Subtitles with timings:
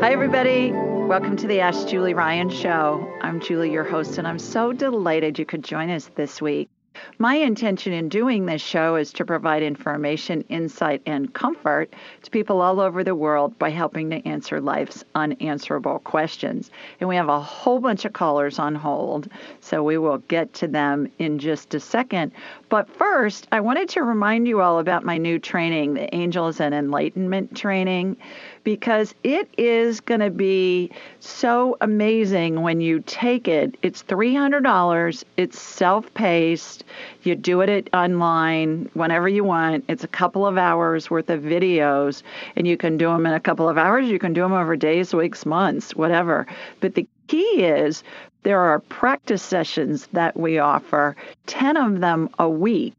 [0.00, 0.72] Hi, everybody.
[0.72, 3.06] Welcome to the Ask Julie Ryan Show.
[3.20, 6.70] I'm Julie, your host, and I'm so delighted you could join us this week.
[7.18, 12.62] My intention in doing this show is to provide information, insight, and comfort to people
[12.62, 16.70] all over the world by helping to answer life's unanswerable questions.
[16.98, 19.28] And we have a whole bunch of callers on hold,
[19.60, 22.32] so we will get to them in just a second.
[22.70, 26.74] But first, I wanted to remind you all about my new training, the Angels and
[26.74, 28.16] Enlightenment training
[28.64, 30.90] because it is going to be
[31.20, 33.76] so amazing when you take it.
[33.82, 36.84] It's $300, it's self paced.
[37.22, 39.84] You do it online whenever you want.
[39.88, 42.22] It's a couple of hours worth of videos,
[42.56, 44.08] and you can do them in a couple of hours.
[44.08, 46.46] You can do them over days, weeks, months, whatever.
[46.80, 48.02] But the key is
[48.42, 51.16] there are practice sessions that we offer,
[51.46, 52.94] 10 of them a week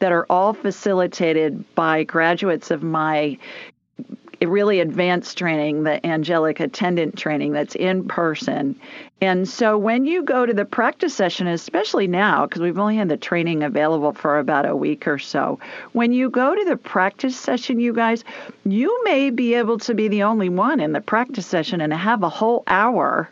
[0.00, 3.38] that are all facilitated by graduates of my
[4.46, 8.74] really advanced training, the angelic attendant training that's in person.
[9.20, 13.10] And so when you go to the practice session, especially now, because we've only had
[13.10, 15.58] the training available for about a week or so,
[15.92, 18.24] when you go to the practice session, you guys,
[18.64, 22.22] you may be able to be the only one in the practice session and have
[22.22, 23.28] a whole hour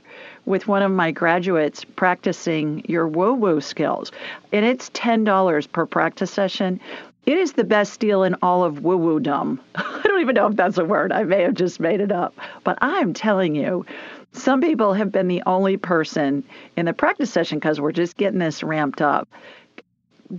[0.48, 4.10] with one of my graduates practicing your woo woo skills.
[4.50, 6.80] And it's $10 per practice session.
[7.28, 9.60] It is the best deal in all of woo woo dom.
[9.74, 11.12] I don't even know if that's a word.
[11.12, 12.34] I may have just made it up.
[12.64, 13.84] But I'm telling you,
[14.32, 16.42] some people have been the only person
[16.78, 19.28] in the practice session because we're just getting this ramped up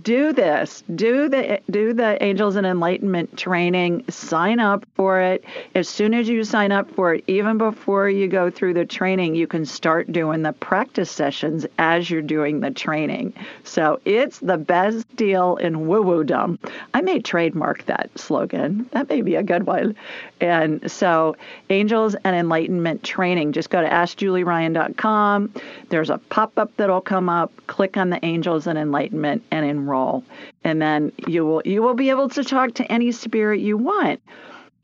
[0.02, 0.82] do this.
[0.94, 4.04] Do the do the angels and enlightenment training.
[4.08, 5.44] Sign up for it.
[5.74, 9.34] As soon as you sign up for it even before you go through the training
[9.34, 13.34] you can start doing the practice sessions as you're doing the training.
[13.64, 16.58] So it's the best deal in woo woo dom
[16.94, 18.88] i may trademark that slogan.
[18.92, 19.96] That may be a good one.
[20.40, 21.36] And so
[21.68, 25.52] angels and enlightenment training just go to askjulieryan.com
[25.88, 27.52] there's a pop-up that'll come up.
[27.66, 30.24] Click on the angels and enlightenment and in enroll.
[30.64, 34.20] And then you will you will be able to talk to any spirit you want.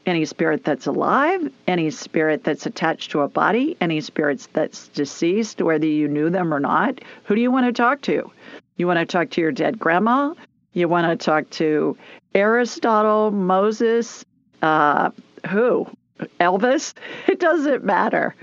[0.07, 5.61] Any spirit that's alive, any spirit that's attached to a body, any spirits that's deceased,
[5.61, 7.01] whether you knew them or not.
[7.25, 8.31] Who do you want to talk to?
[8.77, 10.35] You want to talk to your dead grandma?
[10.75, 11.97] You want to talk to
[12.35, 14.25] Aristotle, Moses,
[14.63, 15.11] uh,
[15.51, 15.89] who?
[16.39, 16.95] Elvis?
[17.29, 18.35] It doesn't matter.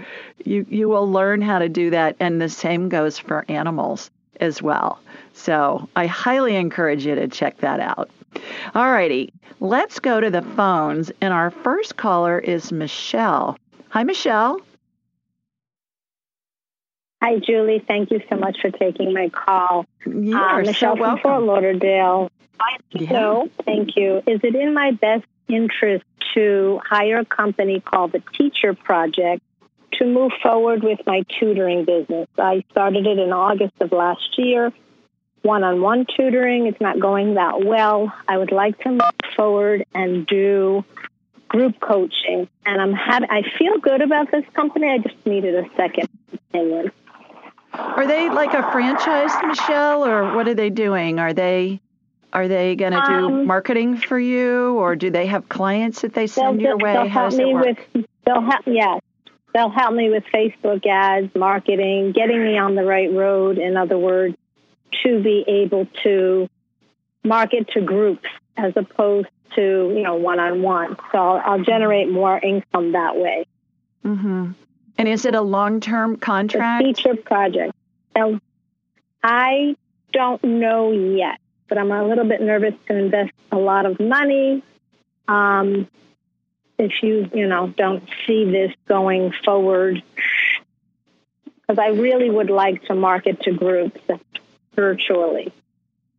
[0.44, 4.62] You you will learn how to do that, and the same goes for animals as
[4.62, 5.00] well.
[5.34, 8.10] So I highly encourage you to check that out.
[8.76, 11.12] All righty, let's go to the phones.
[11.22, 13.58] And our first caller is Michelle.
[13.90, 14.60] Hi, Michelle.
[17.22, 17.84] Hi, Julie.
[17.88, 19.86] Thank you so much for taking my call.
[20.06, 22.30] You uh, Michelle so from Fort Lauderdale.
[22.92, 23.10] Yeah.
[23.10, 24.18] So, thank you.
[24.28, 29.42] Is it in my best interest to hire a company called the Teacher Project
[30.00, 32.28] to move forward with my tutoring business?
[32.38, 34.72] I started it in August of last year
[35.44, 36.68] one on one tutoring.
[36.68, 38.12] It's not going that well.
[38.28, 39.02] I would like to move
[39.36, 40.84] forward and do
[41.50, 42.48] group coaching.
[42.66, 44.90] And I'm happy, I feel good about this company.
[44.90, 46.92] I just needed a second opinion.
[47.74, 51.20] Are they like a franchise, Michelle, or what are they doing?
[51.20, 51.82] Are they
[52.32, 56.14] are they going to do Um, marketing for you, or do they have clients that
[56.16, 56.94] they send your way?
[56.94, 57.88] they'll How help me work?
[57.94, 59.02] with they'll help yes
[59.54, 63.98] they'll help me with facebook ads marketing getting me on the right road in other
[63.98, 64.36] words
[65.04, 66.48] to be able to
[67.24, 68.28] market to groups
[68.58, 69.62] as opposed to
[69.96, 70.96] you know one-on-one.
[71.12, 73.46] So i'll, I'll generate more income that way.
[74.04, 74.52] Hmm
[74.98, 76.84] And is it a long-term the contract?
[76.84, 77.74] teacher project.
[78.16, 78.40] So
[79.24, 79.76] i
[80.12, 84.64] don't know yet but i'm a little bit nervous to invest a lot of money.
[85.28, 85.88] Um,
[86.78, 90.02] if you you know don't see this going forward.
[91.46, 94.02] Because i really would like to market to groups
[94.76, 95.52] virtually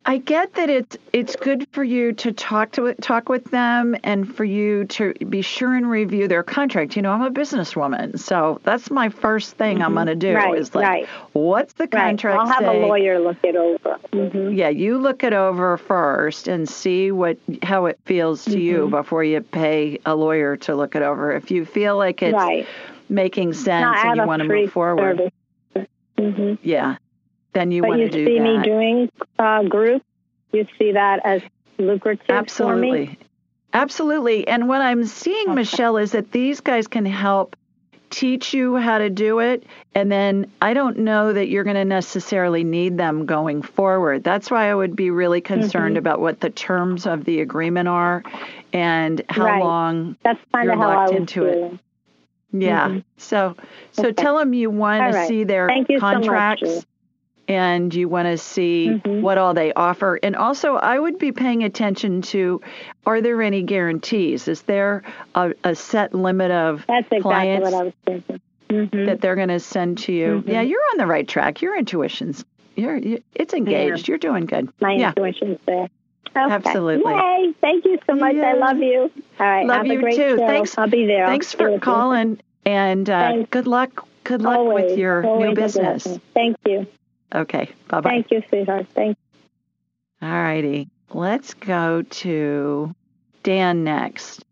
[0.07, 4.31] I get that it's it's good for you to talk to talk with them and
[4.33, 6.95] for you to be sure and review their contract.
[6.95, 10.35] You know, I'm a businesswoman, so that's my first thing I'm going to do Mm-hmm.
[10.51, 11.07] Right, is like, right.
[11.33, 12.83] what's the right contract i'll have say?
[12.83, 17.37] a lawyer look it over hmm Yeah, you look it over first and see what
[17.63, 18.91] how it feels to you Mm-hmm.
[18.91, 21.31] before you pay a lawyer to look it over.
[21.31, 22.67] If you feel like it's right
[23.09, 25.31] making sense Not and you want to move forward,
[25.75, 25.87] service.
[26.17, 26.97] hmm yeah,
[27.55, 29.09] then you but want you to do see me doing
[29.39, 30.05] uh, groups
[30.53, 31.41] you see that as
[31.79, 33.19] lucrative for me Absolutely.
[33.73, 34.47] Absolutely.
[34.47, 37.57] And what I'm seeing, Michelle, is that these guys can help
[38.09, 39.65] teach you how to do it.
[39.93, 44.23] And then I don't know that you're going to necessarily need them going forward.
[44.23, 46.07] That's why I would be really concerned Mm-hmm.
[46.07, 48.23] about what the terms of the agreement are
[48.71, 49.59] and how Right.
[49.63, 51.55] long that's you're how locked into it.
[51.55, 51.79] feeling.
[52.53, 52.87] Yeah.
[52.87, 53.03] Mhm.
[53.17, 53.55] So
[53.91, 54.13] so Okay.
[54.13, 55.27] tell them you want All to right.
[55.27, 56.85] see their Thank you so much, contracts.
[57.47, 59.21] And you want to see Mhm.
[59.21, 60.19] what all they offer.
[60.23, 62.61] And also I would be paying attention to
[63.05, 64.47] are there any guarantees?
[64.47, 65.03] Is there
[65.35, 68.41] a, a set limit of That's exactly clients what I was thinking.
[68.69, 70.43] hmm that they're going to send to you?
[70.45, 70.47] Mhm.
[70.51, 71.61] Yeah, you're on the right track.
[71.61, 72.43] Your intuition's
[72.75, 74.07] you're you, it's engaged.
[74.07, 74.69] You're doing good.
[74.81, 75.09] My yeah.
[75.09, 75.87] intuition's there.
[76.37, 76.53] Okay.
[76.53, 77.09] Absolutely.
[77.13, 77.53] Yay!
[77.61, 78.35] Thank you so much.
[78.35, 78.47] Yeah.
[78.47, 79.09] I love you.
[79.39, 79.65] All right.
[79.65, 80.37] Love have you a great too.
[80.37, 80.47] show.
[80.47, 81.25] Thanks- I'll be there.
[81.27, 81.79] Thanks for you.
[81.79, 84.05] calling and uh, good luck.
[84.25, 86.05] Good luck Always, with your new business.
[86.33, 86.87] Thank you.
[87.33, 87.69] Okay.
[87.87, 88.09] Bye bye.
[88.09, 88.87] Thank you, sweetheart.
[88.93, 89.17] Thank
[90.21, 90.27] you.
[90.27, 90.89] All righty.
[91.11, 92.93] Let's go to
[93.43, 94.43] Dan next.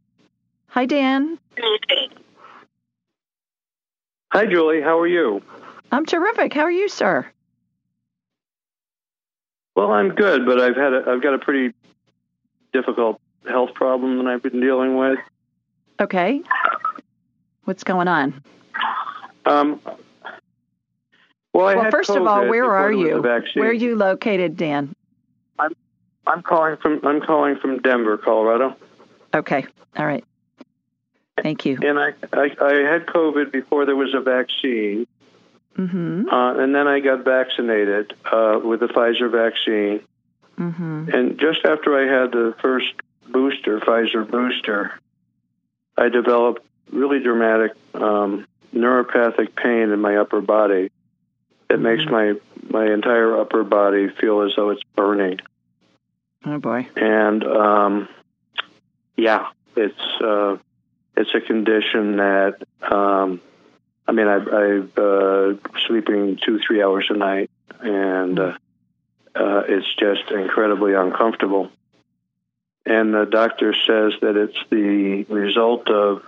[0.67, 1.39] Hi, Dan.
[4.31, 4.81] Hi, Julie.
[4.81, 5.41] How are you?
[5.91, 6.53] I'm terrific.
[6.53, 7.25] How are you, sir?
[9.75, 11.73] Well, I'm good, but I've had a, I've got a pretty
[12.71, 15.19] difficult health problem that I've been dealing with.
[15.99, 16.41] Okay.
[17.65, 18.43] What's going on?
[19.45, 19.79] Um,
[21.53, 23.21] well, I well, first of all, where are you?
[23.21, 24.93] Where are you located, Dan?
[26.25, 28.75] I'm calling from I'm calling from Denver, Colorado,
[29.33, 29.65] Okay.
[29.97, 30.23] All right.
[31.41, 31.77] Thank you.
[31.81, 35.05] and I I, I had COVID before there was a vaccine,
[35.77, 36.29] Mm-hmm.
[36.29, 40.01] uh, and then I got vaccinated uh, with the Pfizer vaccine,
[40.57, 41.09] Mm-hmm.
[41.13, 42.93] and just after I had the first
[43.27, 44.93] booster, Pfizer booster,
[45.97, 50.89] I developed really dramatic um, neuropathic pain in my upper body.
[51.73, 52.33] It makes my
[52.69, 55.39] my entire upper body feel as though it's burning,
[56.45, 56.87] Oh boy.
[56.95, 58.07] and um,
[59.17, 60.57] yeah, it's uh,
[61.17, 63.41] it's a condition that um,
[64.07, 65.53] I mean I, I've uh,
[65.87, 67.49] sleeping two three hours a night,
[67.81, 68.57] and uh,
[69.35, 71.71] uh, it's just incredibly uncomfortable.
[72.85, 76.21] And the doctor says that it's the result of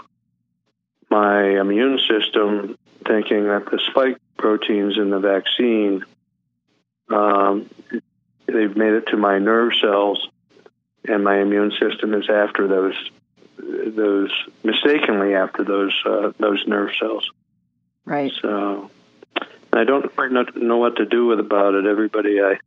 [1.09, 6.03] my immune system thinking that the spike proteins in the vaccine
[7.09, 7.69] um,
[8.47, 10.27] they've made it to my nerve cells,
[11.07, 12.95] and my immune system is after those
[13.57, 14.31] those
[14.63, 17.29] mistakenly after those uh, those nerve cells.
[18.05, 18.31] Right.
[18.41, 18.91] So
[19.73, 21.85] I don't quite know, know what to do with about it.
[21.85, 22.57] Everybody, I,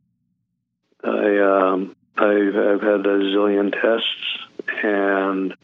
[1.03, 4.37] I, um, I've, I've had a zillion tests
[4.83, 5.55] and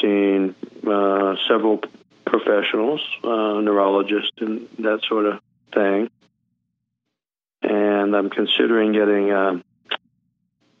[0.00, 0.54] seen
[0.86, 1.82] uh, several
[2.24, 5.40] professionals, uh, neurologists, and that sort of
[5.72, 6.10] thing.
[7.62, 9.64] And I'm considering getting um,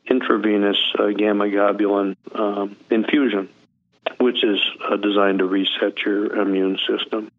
[0.06, 3.48] intravenous uh, gamma globulin um, infusion,
[4.18, 7.30] which is uh, designed to reset your immune system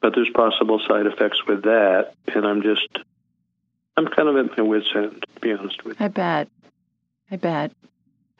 [0.00, 2.88] but there's possible side effects with that, and I'm just,
[3.96, 6.06] I'm kind of at my wit's end, to be honest with you.
[6.06, 6.48] I bet.
[7.30, 7.72] I bet.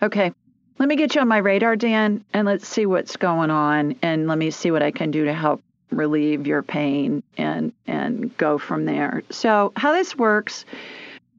[0.03, 0.33] Okay.
[0.81, 4.27] Let me get you on my radar, Dan, and let's see what's going on, and
[4.27, 8.57] let me see what I can do to help relieve your pain and and go
[8.57, 9.23] from there.
[9.29, 10.65] So, how this works,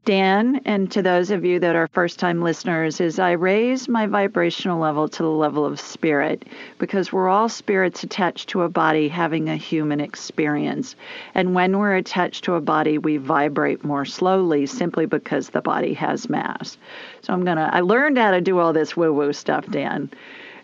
[0.04, 4.08] Dan, and to those of you that are first time listeners, is I raise my
[4.08, 6.44] vibrational level to the level of spirit
[6.80, 10.96] because we're all spirits attached to a body having a human experience.
[11.36, 15.94] And when we're attached to a body, we vibrate more slowly simply because the body
[15.94, 16.76] has mass.
[17.20, 20.10] So I'm going to, I learned how to do all this woo woo stuff, Dan.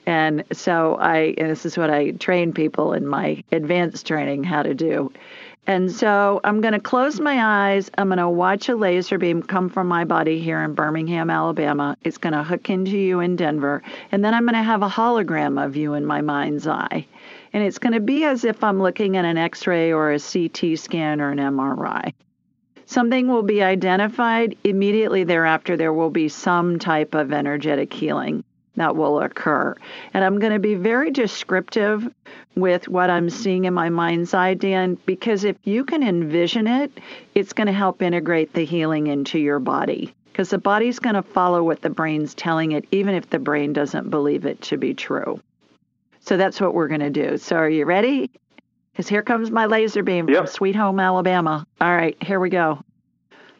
[0.08, 4.62] And so I, and this is what I train people in my advanced training how
[4.62, 5.12] to do
[5.68, 7.90] and so I'm going to close my eyes.
[7.98, 11.94] I'm going to watch a laser beam come from my body here in Birmingham, Alabama.
[12.02, 13.82] It's going to hook into you in Denver.
[14.10, 17.06] And then I'm going to have a hologram of you in my mind's eye.
[17.52, 20.18] And it's going to be as if I'm looking at an x ray or a
[20.18, 22.14] CT scan or an MRI.
[22.86, 24.56] Something will be identified.
[24.64, 28.42] Immediately thereafter, there will be some type of energetic healing
[28.78, 29.74] that will occur.
[30.14, 32.12] And I'm going to be very descriptive
[32.56, 36.90] with what I'm seeing in my mind's eye, Dan, because if you can envision it,
[37.34, 40.14] it's going to help integrate the healing into your body.
[40.32, 43.72] Because the body's going to follow what the brain's telling it, even if the brain
[43.72, 45.40] doesn't believe it to be true.
[46.20, 47.38] So that's what we're going to do.
[47.38, 48.30] So are you ready?
[48.92, 50.38] Because here comes my laser beam yep.
[50.38, 51.66] from Sweet Home, Alabama.
[51.80, 52.84] All right, here we go.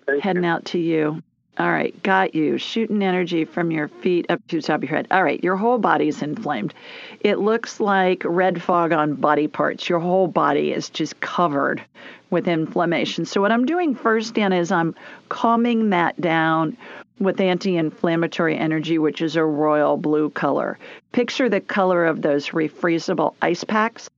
[0.07, 0.49] Thank Heading you.
[0.51, 1.23] out to you.
[1.59, 2.57] All right, got you.
[2.57, 5.09] Shooting energy from your feet up to the top of your head.
[5.11, 6.73] All right, your whole body's inflamed.
[7.21, 9.89] It looks like red fog on body parts.
[9.89, 11.83] Your whole body is just covered
[12.31, 13.25] with inflammation.
[13.25, 14.95] So, what I'm doing first, Dan, is I'm
[15.31, 16.77] calming that down
[17.19, 20.79] with anti inflammatory energy, which is a royal blue color.
[21.11, 24.09] Picture the color of those refreezable ice packs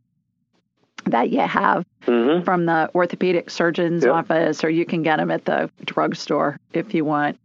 [1.06, 2.44] that you have mm-hmm.
[2.44, 4.14] from the orthopedic surgeon's yep.
[4.14, 7.38] office, or you can get them at the drugstore if you want.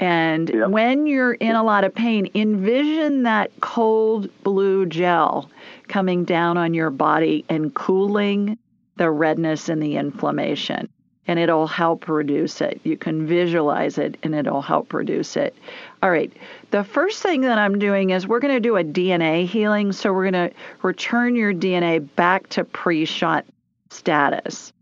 [0.00, 0.68] And yep.
[0.68, 5.50] when you're in a lot of pain, envision that cold blue gel
[5.88, 8.58] coming down on your body and cooling
[8.96, 10.88] the redness and the inflammation.
[11.26, 12.80] And it'll help reduce it.
[12.84, 15.54] You can visualize it and it'll help reduce it.
[16.02, 16.32] All right.
[16.70, 19.92] The first thing that I'm doing is we're going to do a DNA healing.
[19.92, 23.44] So we're going to return your DNA back to pre shot
[23.90, 24.72] status.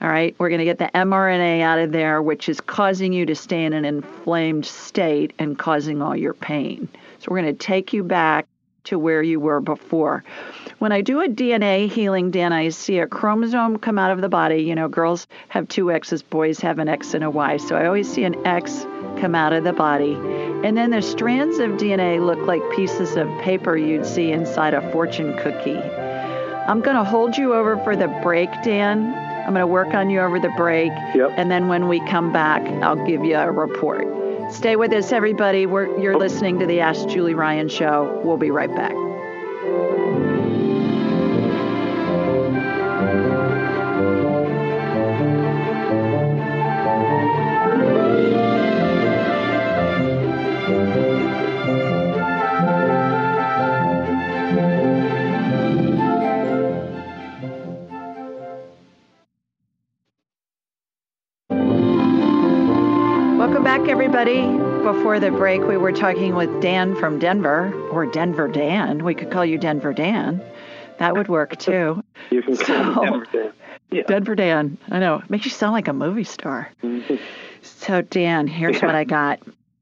[0.00, 0.34] All right.
[0.38, 3.64] We're going to get the mRNA out of there, which is causing you to stay
[3.64, 6.88] in an inflamed state and causing all your pain.
[7.18, 8.46] So we're going to take you back
[8.84, 10.24] to where you were before.
[10.78, 14.28] When I do a DNA healing, Dan, I see a chromosome come out of the
[14.28, 14.62] body.
[14.62, 17.58] You know, girls have two X's, boys have an X and a Y.
[17.58, 18.86] So I always see an X
[19.20, 20.14] come out of the body.
[20.64, 24.92] And then the strands of DNA look like pieces of paper you'd see inside a
[24.92, 25.82] fortune cookie.
[26.68, 29.14] I'm going to hold you over for the break, Dan.
[29.14, 30.92] I'm going to work on you over the break.
[31.14, 31.32] Yep.
[31.38, 34.04] And then when we come back, I'll give you a report.
[34.52, 35.64] Stay with us, everybody.
[35.64, 38.20] We're, you're listening to the Ask Julie Ryan show.
[38.22, 38.92] We'll be right back.
[65.08, 69.02] Before the break, we were talking with Dan from Denver, or Denver Dan.
[69.02, 70.42] We could call you Denver Dan.
[70.98, 72.04] That would work too.
[72.28, 73.52] You can call So- me Denver Dan.
[73.90, 74.02] Yeah.
[74.06, 74.76] Denver Dan.
[74.90, 75.22] I know.
[75.30, 76.68] Makes you sound like a movie star.
[76.84, 77.18] Mhm.
[77.62, 78.86] So, Dan, here's Yeah.
[78.86, 79.40] what I got.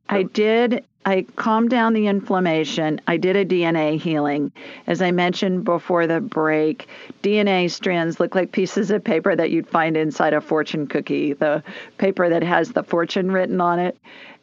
[0.09, 3.01] I did, I calmed down the inflammation.
[3.09, 4.53] I did a DNA healing.
[4.87, 6.87] As I mentioned before the break,
[7.23, 11.65] DNA strands look like pieces of paper that you'd find inside a fortune cookie, the
[11.99, 13.99] paper that has the fortune written on it.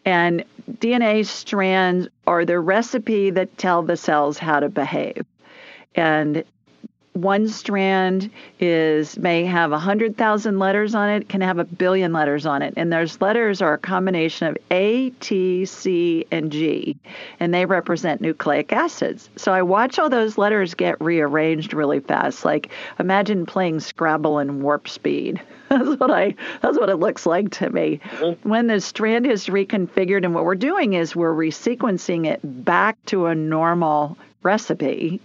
[0.05, 5.25] And DNA strands are the recipe that tell the cells how to behave.
[5.96, 6.43] And
[7.13, 12.62] one strand is may have 100,000 letters on it, can have a billion letters on
[12.62, 12.74] it.
[12.75, 16.98] And those letters are a combination of A, T, C, and G,
[17.39, 19.29] and they represent nucleic acids.
[19.36, 22.46] So I watch all those letters get rearranged really fast.
[22.46, 25.41] Like imagine playing Scrabble in warp speed.
[25.74, 28.00] That's what I that's what it looks like to me.
[28.03, 28.48] Mm-hmm.
[28.48, 33.25] When the strand is reconfigured and what we're doing is we're resequencing it back to
[33.25, 35.20] a normal recipe.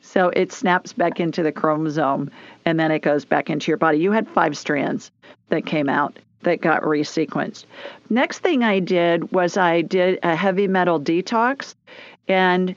[0.00, 2.30] So it snaps back into the chromosome
[2.64, 3.98] and then it goes back into your body.
[3.98, 5.10] You had five strands
[5.48, 7.64] that came out that got resequenced.
[8.08, 11.74] Next thing I did was I did a heavy metal detox
[12.28, 12.74] and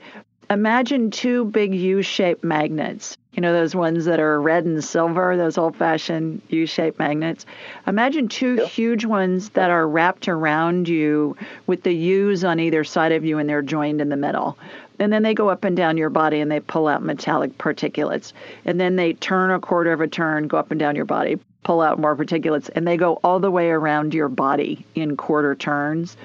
[0.50, 3.16] imagine two big U-shaped magnets.
[3.32, 7.46] You know those ones that are red and silver, those old-fashioned U-shaped magnets.
[7.86, 8.68] Imagine two Yep.
[8.68, 11.36] huge ones that are wrapped around you
[11.66, 14.56] with the U's on either side of you and they're joined in the middle.
[15.00, 18.32] And then they go up and down your body and they pull out metallic particulates.
[18.64, 21.40] And then they turn a quarter of a turn, go up and down your body.
[21.64, 25.54] pull out more particulates, and they go all the way around your body in quarter
[25.54, 26.16] turns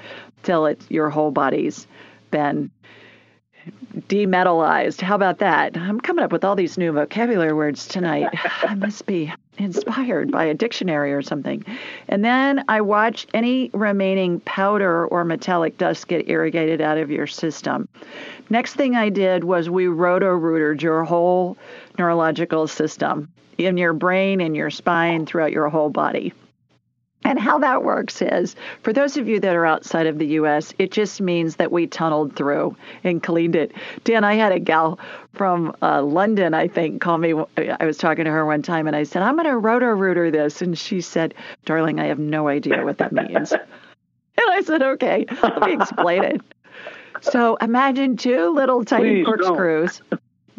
[0.42, 1.86] till it your whole body's
[2.30, 2.70] been
[4.08, 5.00] demetallized.
[5.00, 5.76] How about that?
[5.76, 8.28] I'm coming up with all these new vocabulary words tonight.
[8.62, 11.64] I must be inspired by a dictionary or something.
[12.08, 17.26] And then I watched any remaining powder or metallic dust get irrigated out of your
[17.26, 17.88] system.
[18.48, 21.56] Next thing I did was we roto-rooted your whole
[21.98, 26.32] neurological system in your brain, in your spine, throughout your whole body.
[27.24, 30.72] And how that works is, for those of you that are outside of the U.S.,
[30.78, 32.74] it just means that we tunneled through
[33.04, 33.72] and cleaned it.
[34.04, 34.98] Dan, I had a gal
[35.34, 37.34] from uh, London, I think, call me.
[37.58, 40.62] I was talking to her one time, and I said, "I'm going to roto-rooter this,"
[40.62, 41.34] and she said,
[41.66, 43.60] "Darling, I have no idea what that means." and
[44.38, 46.40] I said, "Okay, let me explain it."
[47.22, 50.00] So imagine two little tiny Please corkscrews.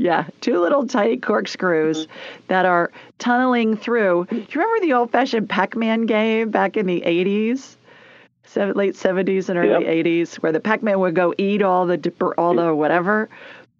[0.01, 2.43] Yeah, two little tiny corkscrews mm-hmm.
[2.47, 4.25] that are tunneling through.
[4.31, 7.75] Do you remember the old fashioned Pac Man game back in the 80s?
[8.43, 10.05] Seven, late 70s and early Yep.
[10.05, 13.29] 80s, where the Pac Man would go eat all the, all the whatever?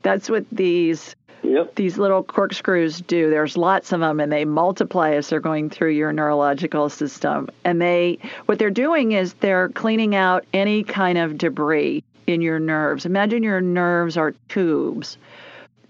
[0.03, 1.73] That's what these Yep.
[1.73, 3.31] these little corkscrews do.
[3.31, 7.49] There's lots of them, and they multiply as they're going through your neurological system.
[7.65, 12.59] And they, what they're doing is they're cleaning out any kind of debris in your
[12.59, 13.07] nerves.
[13.07, 15.17] Imagine your nerves are tubes,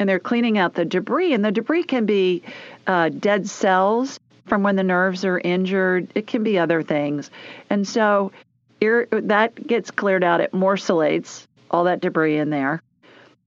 [0.01, 1.31] and they're cleaning out the debris.
[1.31, 2.41] And the debris can be
[2.88, 6.12] uh, dead cells from when the nerves are injured.
[6.15, 7.29] It can be other things.
[7.70, 8.31] And so
[8.81, 10.41] ir- that gets cleared out.
[10.41, 12.81] It morcellates all that debris in there.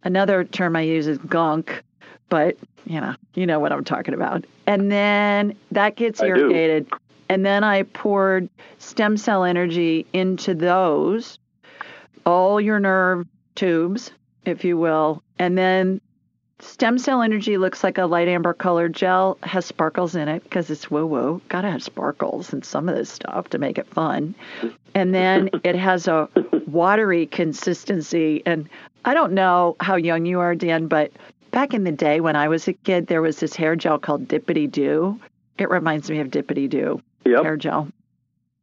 [0.05, 1.83] Another term I use is gunk,
[2.29, 2.57] but
[2.87, 4.45] you know, you know what I'm talking about.
[4.69, 6.37] And then that gets I do.
[6.37, 6.87] irrigated.
[7.29, 11.41] And then I poured stem cell energy into those,
[12.25, 14.13] all your nerve tubes,
[14.45, 15.21] if you will.
[15.41, 16.01] And then
[16.65, 20.71] stem cell energy looks like a light amber colored gel, has sparkles in it because
[20.71, 21.41] it's woo woo.
[21.49, 24.35] Gotta have sparkles in some of this stuff to make it fun.
[24.95, 26.29] And then it has a
[26.67, 28.43] watery consistency.
[28.47, 28.69] And
[29.05, 31.13] I don't know how young you are, Dan, but
[31.51, 34.27] back in the day when I was a kid, there was this hair gel called
[34.29, 35.19] Dippity Doo.
[35.59, 37.01] It reminds me of Dippity Doo
[37.43, 37.89] hair gel.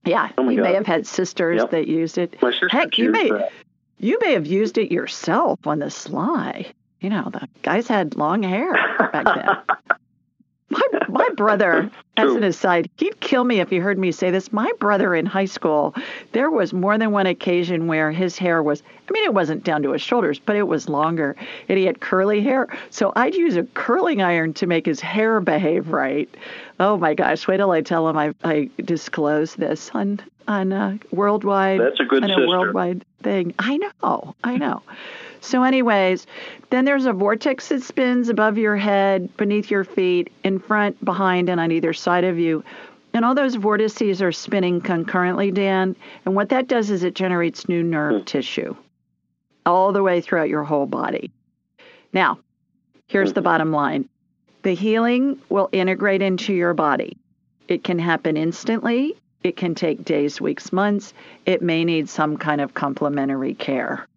[0.05, 1.71] Yeah, Oh you may have had sisters Yep.
[1.71, 2.35] that used it.
[2.71, 3.51] Heck, you may that.
[3.99, 6.73] you may have used it yourself on the sly.
[7.01, 8.73] You know, the guys had long hair
[9.11, 9.47] back then.
[10.69, 14.53] My my brother, as an aside, he'd kill me if he heard me say this.
[14.53, 15.93] My brother in high school,
[16.31, 19.83] there was more than one occasion where his hair was I mean, it wasn't down
[19.83, 21.35] to his shoulders, but it was longer.
[21.67, 22.69] And he had curly hair.
[22.89, 26.29] So I'd use a curling iron to make his hair behave right.
[26.79, 30.97] Oh my gosh, wait till I tell him I, I disclose this on on uh,
[31.11, 32.47] worldwide That's a good on a sister.
[32.47, 33.53] worldwide thing.
[33.59, 34.83] I know, I know.
[35.41, 36.27] So, anyways,
[36.69, 41.49] then there's a vortex that spins above your head, beneath your feet, in front, behind,
[41.49, 42.63] and on either side of you.
[43.13, 45.95] And all those vortices are spinning concurrently, Dan.
[46.25, 48.25] And what that does is it generates new nerve hmm.
[48.25, 48.75] tissue
[49.65, 51.31] all the way throughout your whole body.
[52.13, 52.39] Now,
[53.07, 53.45] here's the hmm.
[53.45, 54.07] bottom line
[54.61, 57.17] the healing will integrate into your body.
[57.67, 61.13] It can happen instantly, it can take days, weeks, months.
[61.47, 64.07] It may need some kind of complementary care,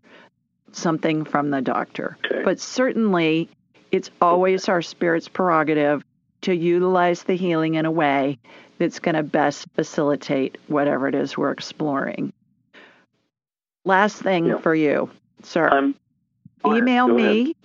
[0.77, 2.17] something from the doctor.
[2.25, 2.43] Okay.
[2.45, 3.49] But certainly,
[3.93, 6.05] it's always our spirit's prerogative
[6.43, 8.39] to utilize the healing in a way
[8.79, 12.33] that's going to best facilitate whatever it is we're exploring.
[13.85, 14.59] Last thing Yeah.
[14.59, 15.11] for you,
[15.43, 15.67] sir.
[15.69, 15.95] Ahead,
[16.67, 17.35] email go ahead.
[17.47, 17.57] me,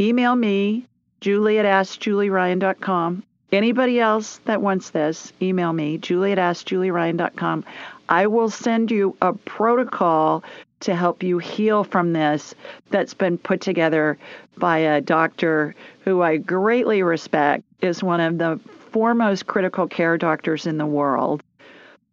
[0.00, 0.86] email me,
[1.20, 3.22] Julie at AskJulieRyan.com.
[3.52, 7.64] Anybody else that wants this, email me, Julie at AskJulieRyan.com.
[8.08, 10.42] I will send you a protocol
[10.84, 12.54] to help you heal from this
[12.90, 14.18] that's been put together
[14.56, 20.66] by a doctor who I greatly respect, is one of the foremost critical care doctors
[20.66, 21.42] in the world.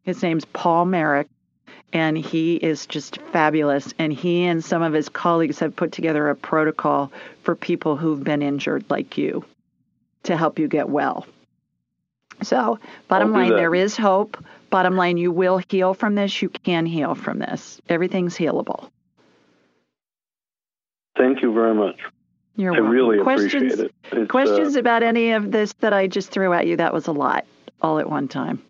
[0.04, 1.28] His name's Paul Marik
[1.94, 3.94] and he is just fabulous.
[4.00, 7.12] And he and some of his colleagues have put together a protocol
[7.44, 9.44] for people who've been injured like you
[10.24, 11.26] to help you get well.
[12.44, 13.58] So, bottom line, that.
[13.58, 14.44] there is hope.
[14.72, 16.42] Bottom line, you will heal from this.
[16.42, 17.80] You can heal from this.
[17.90, 18.90] Everything's healable.
[21.18, 22.00] Thank you very much.
[22.56, 22.90] You're I welcome.
[22.92, 23.96] really questions, appreciate it.
[24.06, 26.78] It's, uh, Questions about any of this that I just threw at you?
[26.78, 27.46] That was a lot,
[27.82, 28.62] all at one time.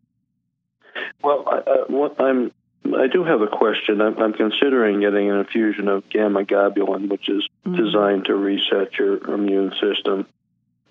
[1.23, 2.51] Well, I, I, what I'm,
[2.97, 4.01] I do have a question.
[4.01, 7.77] I'm, I'm considering getting an infusion of gamma globulin, which is Mhm.
[7.77, 10.25] designed to reset your immune system.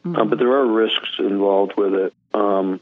[0.05, 0.17] Mhm.
[0.17, 2.15] Um, but there are risks involved with it.
[2.33, 2.79] Um, uh,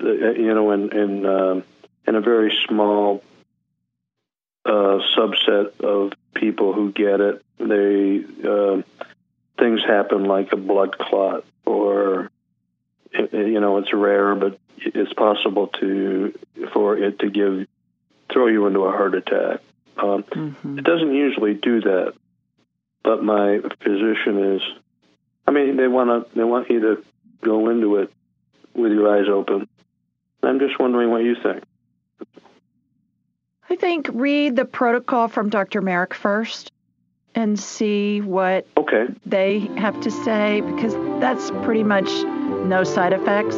[0.00, 1.64] you know, in in, um
[2.06, 3.22] in a very small
[4.64, 8.82] uh, subset of people who get it, they uh,
[9.58, 12.30] things happen like a blood clot or
[13.12, 16.36] you you know, it's rare, but it's possible to
[16.72, 17.66] for it to give
[18.32, 19.60] throw you into a heart attack.
[19.96, 20.78] Um, mm-hmm.
[20.78, 22.14] It doesn't usually do that,
[23.02, 24.62] but my physician is.
[25.46, 27.04] I mean, they want to they want you to
[27.42, 28.12] go into it
[28.74, 29.68] with your eyes open.
[30.42, 31.62] I'm just wondering what you think.
[33.70, 35.80] I think read the protocol from Dr.
[35.80, 36.70] Marik first
[37.34, 39.06] and see what okay.
[39.24, 42.10] they have to say because that's pretty much
[42.66, 43.56] no side effects.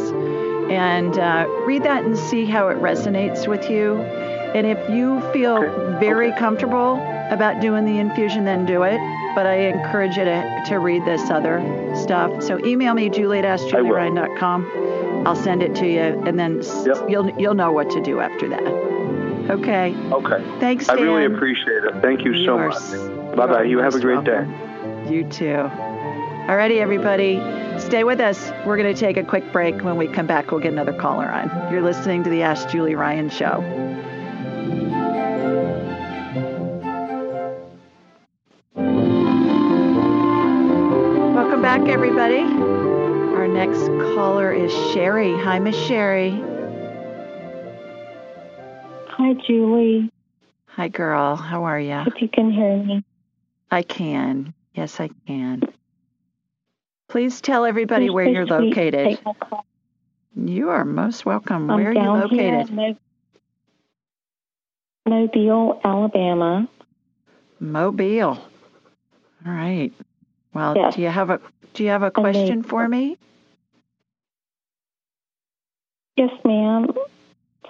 [0.71, 3.97] And uh, read that and see how it resonates with you.
[4.55, 5.99] And if you feel okay.
[5.99, 6.39] very okay.
[6.39, 6.95] comfortable
[7.31, 8.99] about doing the infusion, then do it.
[9.35, 11.61] But I encourage you to, to read this other
[11.97, 12.43] stuff.
[12.43, 14.94] So email me, julie at askjulieryan.com.
[15.27, 17.09] I'll send it to you, and then yep.
[17.09, 18.63] you'll you'll know what to do after that.
[19.51, 19.95] Okay.
[20.11, 20.59] Okay.
[20.61, 20.99] Thanks, Dan.
[20.99, 22.03] I really appreciate it.
[22.03, 23.37] Thank you, you so much.
[23.37, 23.63] Bye bye.
[23.65, 25.05] You have a great welcome.
[25.05, 25.15] day.
[25.15, 25.71] You too.
[26.47, 27.41] Alrighty, everybody.
[27.79, 28.51] Stay with us.
[28.67, 29.83] We're going to take a quick break.
[29.83, 31.73] When we come back, we'll get another caller on.
[31.73, 33.63] You're listening to the Ask Julie Ryan Show.
[44.65, 45.37] Is Sherry.
[45.41, 46.31] Hi, Miss Sherry.
[49.09, 50.11] Hi, Julie.
[50.69, 51.37] Hi, girl.
[51.37, 51.97] How are you?
[51.97, 53.05] Hope you can hear me.
[53.71, 54.55] I can.
[54.73, 55.65] Yes, I can.
[57.09, 59.19] Please tell everybody where you're located.
[60.35, 61.71] You are most welcome.
[61.71, 62.97] I'm where are you located?
[65.05, 66.67] Mobile, Alabama.
[67.61, 68.39] Mobile.
[69.47, 69.93] All right.
[70.55, 70.95] Well, yes.
[70.95, 71.41] do you have a
[71.75, 73.19] do you have a question for me?
[76.17, 76.89] Yes, ma'am.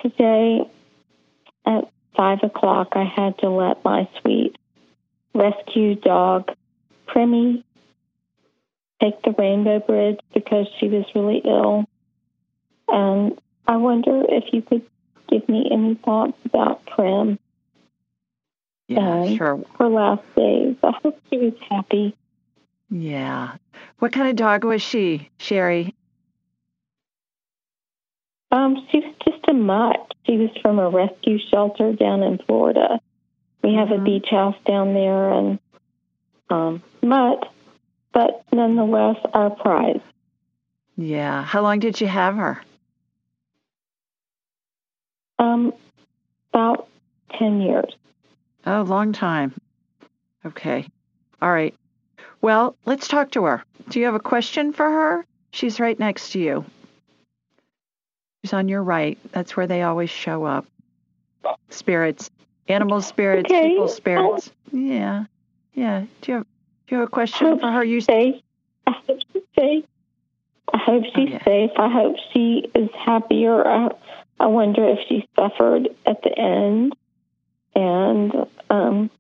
[0.03, 0.69] Today
[1.65, 4.57] at five o'clock, I had to let my sweet
[5.35, 6.51] rescue dog,
[7.09, 7.65] Primmy,
[9.01, 11.85] take the Rainbow Bridge because she was really ill.
[12.89, 14.83] And I wonder if you could
[15.29, 17.39] give me any thoughts about Prim.
[18.89, 19.65] Yeah, um, sure.
[19.79, 20.77] Her last days.
[20.83, 22.15] I hope she was happy.
[22.91, 23.57] Yeah.
[23.99, 25.95] What kind of dog was she, Sherry?
[28.55, 30.15] Um, she was just a mutt.
[30.27, 33.01] She was from a rescue shelter down in Florida.
[33.63, 34.03] We have mm-hmm.
[34.03, 35.59] a beach house down there, and
[36.51, 37.51] um, mutt
[38.15, 40.01] but nonetheless our prize.
[40.97, 41.43] Yeah.
[41.43, 42.63] How long did you have her?
[45.39, 45.75] Um,
[46.53, 46.89] about
[47.39, 47.93] 10 years.
[48.65, 49.53] Oh, long time.
[50.47, 50.87] Okay.
[51.43, 51.75] All right.
[52.41, 53.65] Well, let's talk to her.
[53.89, 55.27] Do you have a question for her?
[55.51, 56.65] She's right next to you.
[58.53, 59.19] On your right.
[59.33, 60.67] That's where they always show up.
[61.71, 62.31] Spirits,
[62.69, 63.71] animal spirits, okay.
[63.71, 64.51] people spirits.
[64.71, 65.25] Yeah.
[65.73, 66.05] Yeah.
[66.21, 66.47] Do you have
[66.87, 67.83] do you have a question for her?
[67.83, 68.43] You safe.
[68.87, 69.85] I hope she's safe.
[70.73, 71.41] I hope she's okay.
[71.45, 71.71] safe.
[71.77, 73.67] I hope she is happier.
[73.67, 73.89] I,
[74.39, 76.95] I wonder if she suffered at the end,
[77.75, 79.11] and um,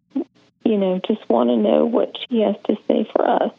[0.65, 3.53] you know, just want to know what she has to say for us.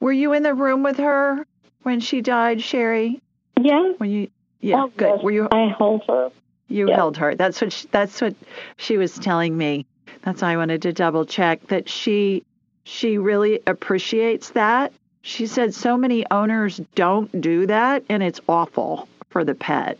[0.00, 1.46] Were you in the room with her
[1.82, 3.20] when she died, Sherry?
[3.60, 3.92] Yeah.
[3.98, 4.30] When you?
[4.60, 4.84] Yeah.
[4.84, 5.14] Oh, good.
[5.16, 5.22] Yes.
[5.22, 5.48] Were you?
[5.50, 6.30] I held her.
[6.68, 6.96] You yes.
[6.96, 7.34] held her.
[7.34, 7.72] That's what.
[7.72, 8.34] She, that's what
[8.76, 9.86] she was telling me.
[10.22, 12.44] That's why I wanted to double check that she
[12.84, 14.92] she really appreciates that.
[15.22, 19.98] She said so many owners don't do that and it's awful for the pet.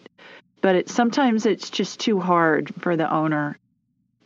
[0.60, 3.58] But it sometimes it's just too hard for the owner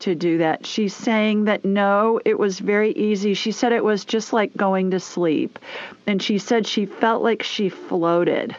[0.01, 0.67] to do that.
[0.67, 3.35] She's saying that no, it was very easy.
[3.35, 5.59] She said it was just like going to sleep.
[6.07, 8.57] And she said she felt like she floated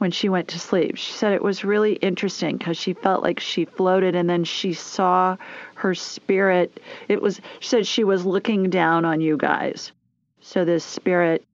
[0.00, 0.96] when she went to sleep.
[0.96, 4.72] She said it was really interesting because she felt like she floated and then she
[4.72, 5.36] saw
[5.74, 6.80] her spirit.
[7.08, 9.92] It was, she said she was looking down on you guys.
[10.40, 11.44] So this spirit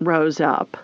[0.00, 0.78] rose up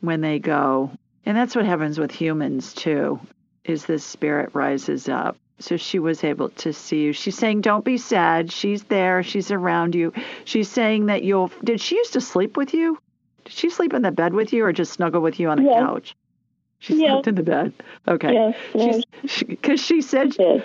[0.00, 0.90] when they go.
[1.24, 3.18] And that's what happens with humans too,
[3.64, 5.38] is this spirit rises up.
[5.58, 7.14] So she was able to see you.
[7.14, 8.52] She's saying, don't be sad.
[8.52, 9.22] She's there.
[9.22, 10.12] She's around you.
[10.44, 12.98] She's saying that you'll, did she used to sleep with you?
[13.48, 15.70] Did she sleep in the bed with you or just snuggle with you on the
[15.70, 15.80] yes.
[15.80, 16.16] couch?
[16.80, 17.12] She yes.
[17.12, 17.72] slept in the bed.
[18.06, 18.34] Okay.
[18.34, 19.04] Yes.
[19.46, 20.62] Because she, she, said yes.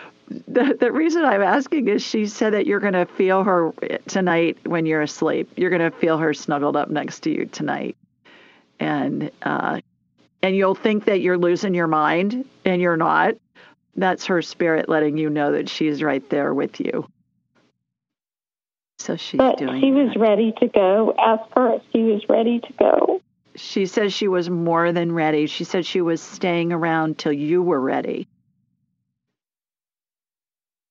[0.49, 3.71] the the reason I'm asking is she said that you're going to feel her
[4.07, 5.49] tonight when you're asleep.
[5.55, 7.95] You're going to feel her snuggled up next to you tonight,
[8.81, 9.79] and uh,
[10.41, 13.35] and you'll think that you're losing your mind, and you're not.
[13.95, 17.07] That's her spirit letting you know that she's right there with you.
[18.99, 19.81] So she's but doing.
[19.81, 20.19] she was that.
[20.19, 21.13] ready to go.
[21.55, 23.21] Her if she was ready to go.
[23.55, 25.45] She says she was more than ready.
[25.47, 28.27] She said she was staying around till you were ready.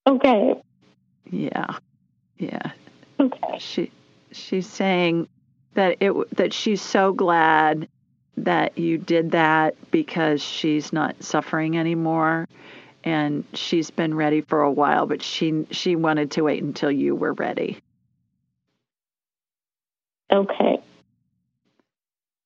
[0.07, 0.55] Okay.
[1.31, 1.77] Yeah.
[2.39, 2.73] Yeah.
[3.19, 3.59] Okay.
[3.59, 3.91] She
[4.33, 5.29] she's saying
[5.75, 7.89] that it that she's so glad
[8.37, 12.49] that you did that because she's not suffering anymore
[13.05, 17.15] and she's been ready for a while, but she she wanted to wait until you
[17.15, 17.79] were ready.
[20.33, 20.79] Okay.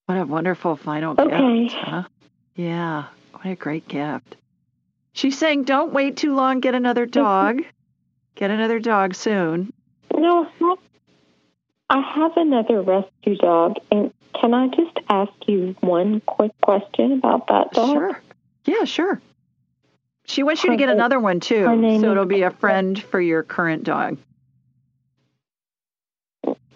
[0.07, 1.65] What a wonderful final Okay.
[1.65, 2.03] gift, huh?
[2.55, 4.37] Yeah, what a great gift.
[5.13, 6.61] She's saying, "Don't wait too long.
[6.61, 7.63] Get another dog.
[8.35, 9.73] Get another dog soon."
[10.17, 10.49] No,
[11.89, 17.47] I have- another rescue dog, and can I just ask you one quick question about
[17.49, 17.91] that dog?
[17.97, 18.21] Sure.
[18.67, 19.21] Yeah, sure.
[20.27, 23.01] She wants you to get Her- another one too, name so it'll be a friend
[23.01, 24.19] for your current dog.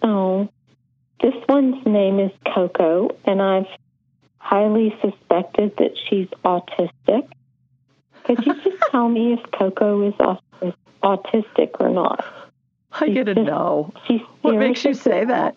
[0.01, 0.49] Oh,
[1.21, 3.67] this one's name is Coco, and I've
[4.39, 7.27] highly suspected that she's autistic.
[8.23, 10.13] Could you just tell me if Coco is
[11.03, 12.25] autistic or not?
[12.91, 13.93] I get to just- know.
[14.07, 15.55] She's What makes you say that?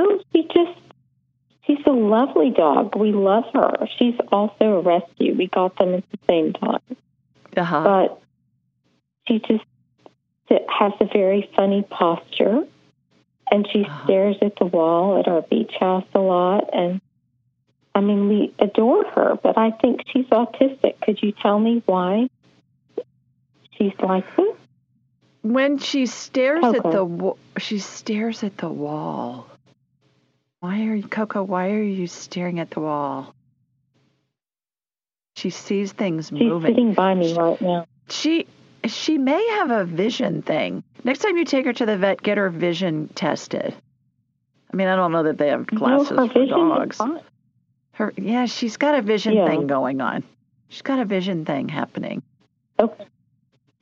[0.00, 0.78] Oh, she just,
[1.66, 2.94] she's a lovely dog.
[2.94, 3.88] We love her.
[3.98, 5.34] She's also a rescue.
[5.36, 6.96] We got them at the same time.
[7.56, 7.82] Uh-huh.
[7.82, 8.22] But
[9.26, 9.64] she just
[10.68, 12.62] has a very funny posture.
[13.50, 14.04] And she Uh-huh.
[14.04, 16.68] stares at the wall at our beach house a lot.
[16.72, 17.00] And
[17.94, 21.00] I mean, we adore her, but I think she's autistic.
[21.00, 22.28] Could you tell me why
[23.72, 24.56] she's like this?
[25.42, 29.46] When she stares at the wa- she stares at the wall.
[30.60, 31.42] Why are you, Coco?
[31.42, 33.34] Why are you staring at the wall?
[35.36, 36.46] She sees things moving.
[36.46, 36.70] She's moving.
[36.74, 37.86] sitting by me right now.
[38.10, 38.46] She
[38.92, 40.82] she may have a vision thing.
[41.04, 43.74] Next time you take her to the vet, get her vision tested.
[44.72, 47.00] I mean, I don't know that they have glasses no, for dogs.
[47.92, 49.46] Her yeah, she's got a vision Yeah.
[49.46, 50.22] thing going on.
[50.68, 52.22] She's got a vision thing happening.
[52.78, 53.06] Okay.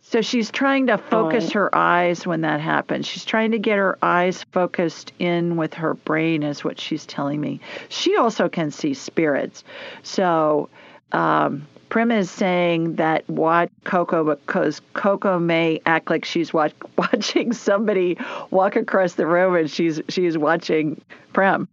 [0.01, 1.53] So she's trying to focus Right.
[1.55, 3.07] her eyes when that happens.
[3.09, 7.41] She's trying to get her eyes focused in with her brain, is what she's telling
[7.41, 7.61] me.
[7.89, 9.65] She also can see spirits.
[10.05, 10.69] So
[11.11, 17.53] um, Prim is saying that watch Coco because Coco may act like she's watch, watching
[17.53, 18.19] somebody
[18.51, 21.01] walk across the room and she's she's watching
[21.33, 21.69] Prim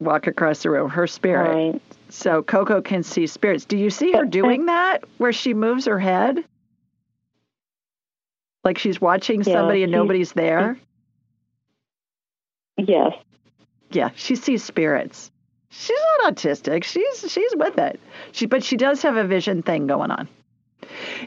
[0.00, 0.88] walk across the room.
[0.88, 1.72] Her spirit.
[1.72, 1.82] Right.
[2.10, 3.64] So Coco can see spirits.
[3.64, 6.44] Do you see her doing that where she moves her head?
[8.64, 10.78] Like she's watching Yeah, somebody and nobody's there?
[12.76, 13.14] Yes.
[13.90, 15.30] Yeah, she sees spirits.
[15.70, 16.84] She's not autistic.
[16.84, 18.00] She's she's with it.
[18.32, 20.28] She but she does have a vision thing going on.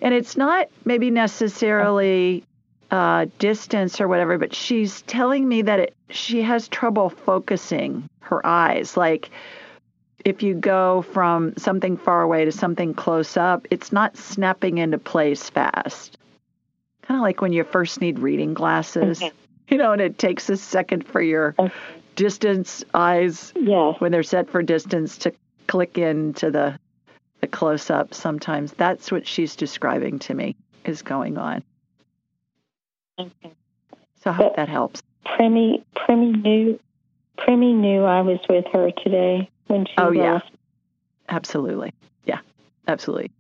[0.02, 2.44] And it's not maybe necessarily
[2.90, 8.46] uh, distance or whatever, but she's telling me that it, she has trouble focusing her
[8.46, 8.98] eyes.
[8.98, 9.30] Like
[10.26, 14.98] if you go from something far away to something close up, it's not snapping into
[14.98, 16.18] place fast.
[17.04, 19.32] Kind of like when you first need reading glasses, Okay.
[19.70, 21.74] you know, and it takes a second for your Okay.
[22.16, 23.96] Distance eyes Yes.
[24.00, 25.34] when they're set for distance to
[25.68, 26.78] click into the
[27.40, 31.64] the close up sometimes that's what she's describing to me is going on
[33.20, 33.54] Okay.
[34.22, 36.80] so i hope that helps Primmy, Primmy knew,
[37.38, 40.34] Primmy knew I was with her today when she Oh, yeah.
[40.34, 40.52] left.
[41.30, 41.94] absolutely
[42.26, 42.40] yeah
[42.88, 43.32] absolutely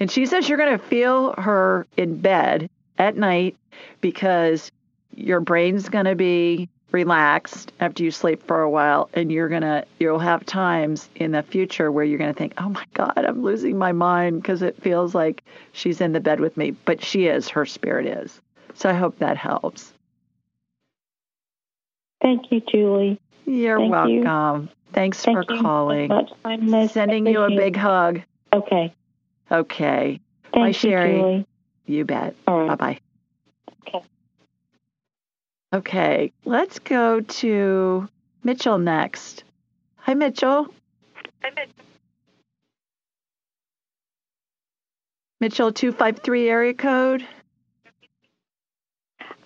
[0.00, 3.56] and she says you're going to feel her in bed at night
[4.00, 4.70] because
[5.14, 9.62] your brain's going to be relaxed after you sleep for a while and you're going
[9.62, 13.14] to you'll have times in the future where you're going to think oh my god
[13.16, 17.02] i'm losing my mind because it feels like she's in the bed with me but
[17.02, 18.40] she is her spirit is
[18.74, 19.92] so i hope that helps
[22.20, 23.20] Thank you, Julie.
[23.46, 24.20] you're Thank you.
[24.22, 26.30] welcome thanks Thank for you so much.
[26.44, 28.22] I most sending you a big hug.
[28.52, 28.94] Okay.
[29.50, 30.20] okay
[30.52, 31.14] Thank Bye, you, Sherry.
[31.14, 31.46] Julie.
[31.86, 32.98] you bet All Bye bye.
[33.88, 34.04] Okay.
[35.74, 38.08] Okay, let's go to
[38.44, 39.44] Mitchell next.
[39.96, 40.66] Hi, Mitchell.
[41.42, 41.84] Hi, Mitchell,
[45.40, 47.26] Mitchell 253 area code.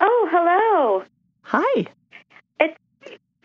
[0.00, 1.04] Oh, hello.
[1.42, 1.86] Hi.
[2.60, 2.76] It's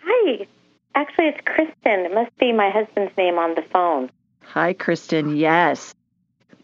[0.04, 0.48] Hi.
[0.96, 2.06] Actually, it's Kristen.
[2.06, 4.10] It must be my husband's name on the phone.
[4.44, 5.38] Hi, Kristen.
[5.38, 5.94] Yes.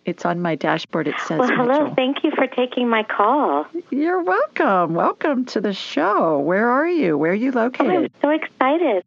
[0.08, 1.10] It's on my dashboard.
[1.10, 1.80] It says well, hello.
[1.82, 1.96] Mitchell.
[1.96, 3.65] Thank you for taking my call.
[3.89, 4.93] You're welcome.
[4.93, 6.39] Welcome to the show.
[6.39, 7.17] Where are you?
[7.17, 9.04] Where are you Oh, I'm so excited.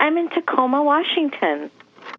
[0.00, 1.70] I'm in Tacoma, Washington.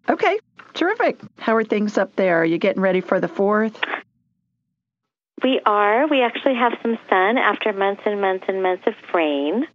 [0.08, 0.38] Okay,
[0.72, 1.20] terrific.
[1.38, 2.40] How are things up there?
[2.40, 3.74] Are you getting ready for the 4th?
[5.42, 6.06] We are.
[6.06, 9.66] We actually have some sun after months and months and months of rain.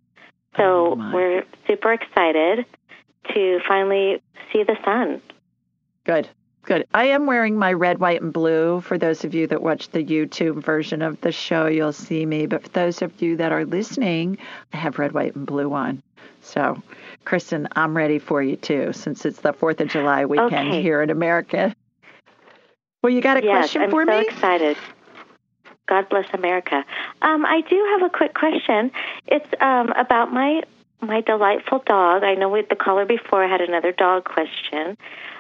[0.56, 2.66] So Oh, we're super excited
[3.34, 4.22] to finally
[4.54, 5.22] see the sun.
[6.06, 6.30] Good.
[6.68, 6.86] Good.
[6.94, 8.82] I am wearing my red, white, and blue.
[8.82, 12.46] For those of you that watch the YouTube version of the show, you'll see me.
[12.46, 14.38] But for those of you that are listening,
[14.74, 16.04] I have red, white, and blue on.
[16.42, 16.84] So,
[17.24, 20.82] Kristen, I'm ready for you too, since it's the 4th of July weekend Okay.
[20.82, 21.74] here in America.
[23.02, 24.18] Well, you got a yes, question I'm for so me?
[24.18, 24.78] I'm so excited.
[25.88, 26.84] God bless America.
[27.22, 28.92] Um, I do have a quick question.
[29.26, 30.64] It's um, about my
[31.00, 32.24] my delightful dog.
[32.24, 34.98] I know with the caller before I had another dog question.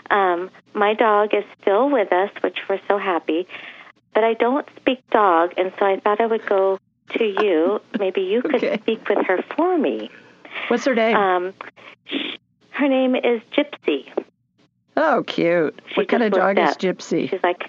[0.10, 3.48] Um, my dog is still with us, which we're so happy.
[4.14, 6.80] But I don't speak dog, and so I thought I would go
[7.18, 7.82] to you.
[8.00, 8.78] Maybe you could Okay.
[8.82, 10.10] speak with her for me.
[10.70, 11.16] What's her name?
[11.16, 11.54] Um,
[12.06, 12.38] sh-
[12.72, 14.12] her name is Gypsy.
[14.96, 15.80] oh, cute.
[15.90, 16.78] she What kind of dog looked is.
[16.96, 17.30] Gypsy?
[17.30, 17.64] She's like,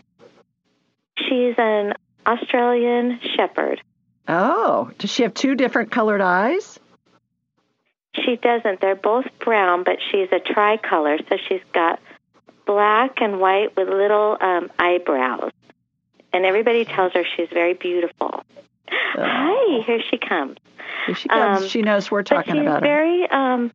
[1.18, 1.94] she's an
[2.26, 3.82] Australian Shepherd.
[4.26, 6.78] Oh, does she have two different colored eyes?
[8.14, 8.80] She doesn't.
[8.80, 12.00] They're both brown, but she's a tricolor, so she's got
[12.68, 15.50] black and white with little um, eyebrows.
[16.34, 18.44] And everybody tells her she's very beautiful.
[18.90, 20.58] Hi, here she comes.
[21.06, 21.62] Here she comes.
[21.62, 22.86] Um, she knows we're talking she's about her.
[22.86, 23.72] very, um,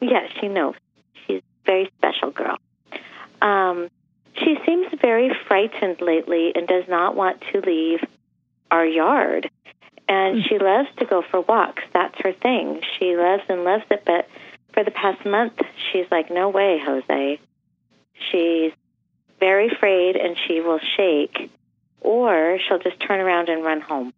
[0.00, 0.74] yeah, she knows.
[1.26, 2.58] She's a very special girl.
[3.40, 3.88] Um,
[4.36, 8.00] she seems very frightened lately and does not want to leave
[8.72, 9.48] our yard.
[10.08, 10.48] And Hmm.
[10.48, 11.84] she loves to go for walks.
[11.92, 12.82] That's her thing.
[12.98, 14.02] She loves and loves it.
[14.04, 14.28] But
[14.72, 17.38] for the past month, she's like, no way, Jose.
[18.14, 18.72] She's
[19.40, 21.50] very afraid and she will shake,
[22.00, 24.12] or she'll just turn around and run home.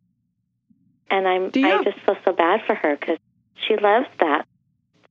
[1.10, 3.18] And I'm, I just feel so bad for her because
[3.66, 4.46] she loves that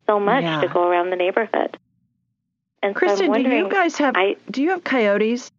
[0.07, 0.61] so much Yeah.
[0.61, 1.77] to go around the neighborhood.
[2.83, 5.51] And Kristen, I'm do you guys have I do you have coyotes?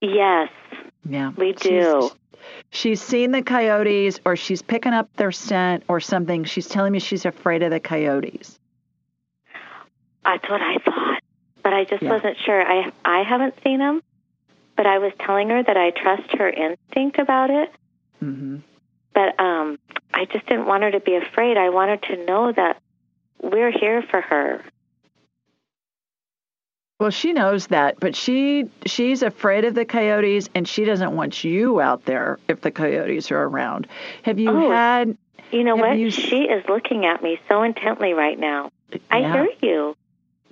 [0.00, 0.50] yes,
[1.08, 1.30] Yeah.
[1.36, 2.10] we She's- do.
[2.70, 6.44] She's seen the coyotes or she's picking up their scent or something.
[6.44, 8.58] She's telling me she's afraid of the coyotes.
[10.24, 11.15] That's what I thought,
[11.66, 12.10] but I just Yeah.
[12.10, 12.62] wasn't sure.
[12.62, 14.00] I I haven't seen him,
[14.76, 17.72] but I was telling her that I trust her instinct about it.
[18.22, 18.58] Mm-hmm.
[19.12, 19.76] But um,
[20.14, 21.56] I just didn't want her to be afraid.
[21.56, 22.80] I wanted to know that
[23.42, 24.62] we're here for her.
[27.00, 31.42] Well, she knows that, but she she's afraid of the coyotes and she doesn't want
[31.42, 33.88] you out there if the coyotes are around.
[34.22, 35.18] Have you Oh, had
[35.50, 35.98] You know what?
[35.98, 38.70] you- She is looking at me so intently right now.
[39.10, 39.96] I hear you.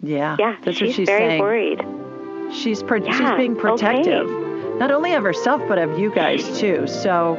[0.03, 0.37] Yeah.
[0.39, 1.41] Yeah, That's she's, what she's very saying.
[1.41, 2.55] worried.
[2.55, 4.29] She's pro- she's being protective,
[4.79, 6.87] not only of herself but of you guys too.
[6.87, 7.39] So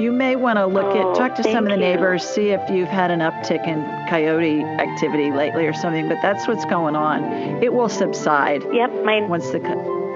[0.00, 1.76] you may want to look Oh, at talk to some of the you.
[1.80, 6.08] neighbors, see if you've had an uptick in coyote activity lately or something.
[6.08, 7.62] But that's what's going on.
[7.62, 9.60] It will subside Yep, my once the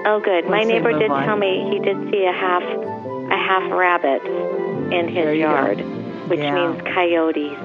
[0.05, 0.49] oh good.
[0.49, 1.23] My neighbor did on.
[1.25, 4.21] tell me he did see a half a half rabbit
[4.93, 5.51] in his you go.
[5.51, 5.79] yard,
[6.29, 6.55] which Yeah.
[6.55, 7.57] means coyotes.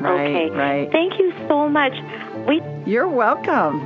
[0.00, 0.50] right, okay.
[0.50, 0.90] right.
[0.92, 1.92] Thank you so much.
[2.46, 3.80] We You're welcome.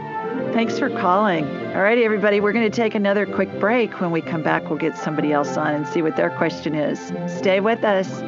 [0.52, 1.46] Thanks for calling.
[1.68, 4.02] All righty, everybody, we're going to take another quick break.
[4.02, 6.98] When we come back, we'll get somebody else on and see what their question is.
[7.38, 8.20] Stay with us.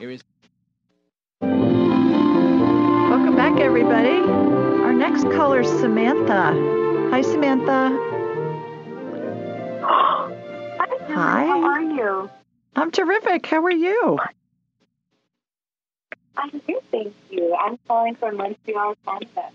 [0.00, 0.24] Here is
[1.40, 4.18] Welcome back, everybody.
[4.18, 6.54] Our next caller is Samantha.
[7.12, 7.96] Hi, Samantha.
[11.14, 11.46] Hi.
[11.46, 12.28] How are you?
[12.74, 13.46] I'm terrific.
[13.46, 14.18] How are you?
[16.36, 17.54] I'm good, thank you.
[17.54, 19.50] I'm calling from Montreal, Canada.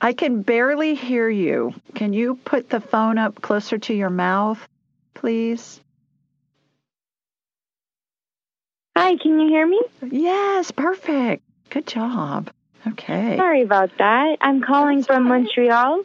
[0.00, 1.72] I can barely hear you.
[1.94, 4.58] Can you put the phone up closer to your mouth,
[5.14, 5.80] please?
[8.96, 9.80] Hi, can you hear me?
[10.10, 11.42] Yes, perfect.
[11.70, 12.50] Good job.
[12.86, 13.36] Okay.
[13.36, 14.36] Sorry about that.
[14.40, 15.42] I'm calling That's from all right.
[15.42, 16.02] Montreal.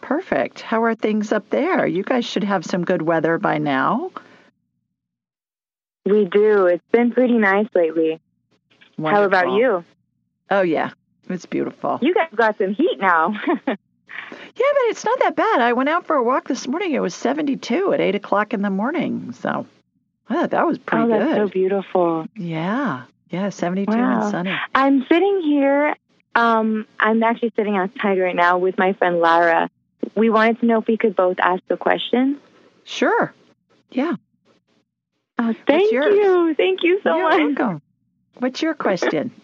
[0.00, 0.60] Perfect.
[0.60, 1.86] How are things up there?
[1.86, 4.10] You guys should have some good weather by now.
[6.04, 6.66] We do.
[6.66, 8.20] It's been pretty nice lately.
[9.04, 9.84] How about you?
[10.50, 10.90] Oh, yeah.
[11.28, 11.98] It's beautiful.
[12.02, 13.34] You guys got some heat now.
[14.56, 15.60] Yeah, but it's not that bad.
[15.60, 16.92] I went out for a walk this morning.
[16.92, 19.32] It was 72 at 8 o'clock in the morning.
[19.32, 19.66] So
[20.28, 21.36] I thought that was pretty oh, that's good.
[21.36, 22.26] so beautiful.
[22.36, 23.04] yeah.
[23.30, 24.20] Yeah, 72 Wow.
[24.22, 24.52] and sunny.
[24.74, 25.94] I'm sitting here.
[26.34, 29.70] Um, I'm actually sitting outside right now with my friend Lara.
[30.16, 32.38] We wanted to know if we could both ask the question.
[32.84, 33.32] Sure.
[33.90, 34.16] Yeah.
[35.38, 36.54] Oh, thank you.
[36.56, 37.56] Thank you so You're much.
[37.58, 37.82] welcome.
[38.40, 39.30] What's your question?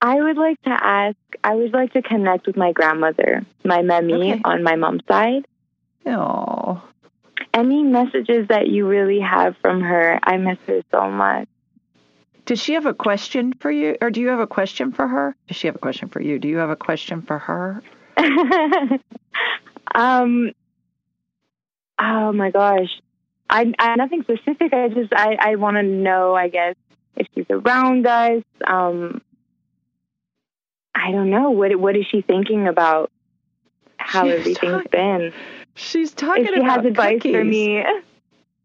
[0.00, 4.32] I would like to ask, I would like to connect with my grandmother, my mammy
[4.32, 4.40] Okay.
[4.44, 5.44] on my mom's side.
[6.06, 6.80] Oh,
[7.52, 10.20] Any messages that you really have from her?
[10.22, 11.48] I miss her so much.
[12.46, 13.96] does she have a question for you?
[14.00, 15.34] Or do you have a question for her?
[15.48, 16.38] Does she have a question for you?
[16.38, 17.82] Do you have a question for her?
[19.94, 20.52] um,
[21.98, 23.00] oh my gosh.
[23.50, 24.72] I, I nothing specific.
[24.72, 26.34] I just I, I want to know.
[26.34, 26.74] I guess
[27.18, 28.42] if she's around us.
[28.66, 29.20] Um,
[30.94, 33.10] I don't know what what is she thinking about
[33.98, 35.32] how She's everything's been.
[35.74, 37.34] She's talking If she about has advice cookies.
[37.34, 37.84] for me,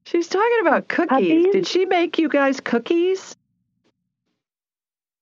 [0.05, 1.09] She's talking about cookies.
[1.09, 1.45] Puppies?
[1.53, 3.35] Did she make you guys cookies?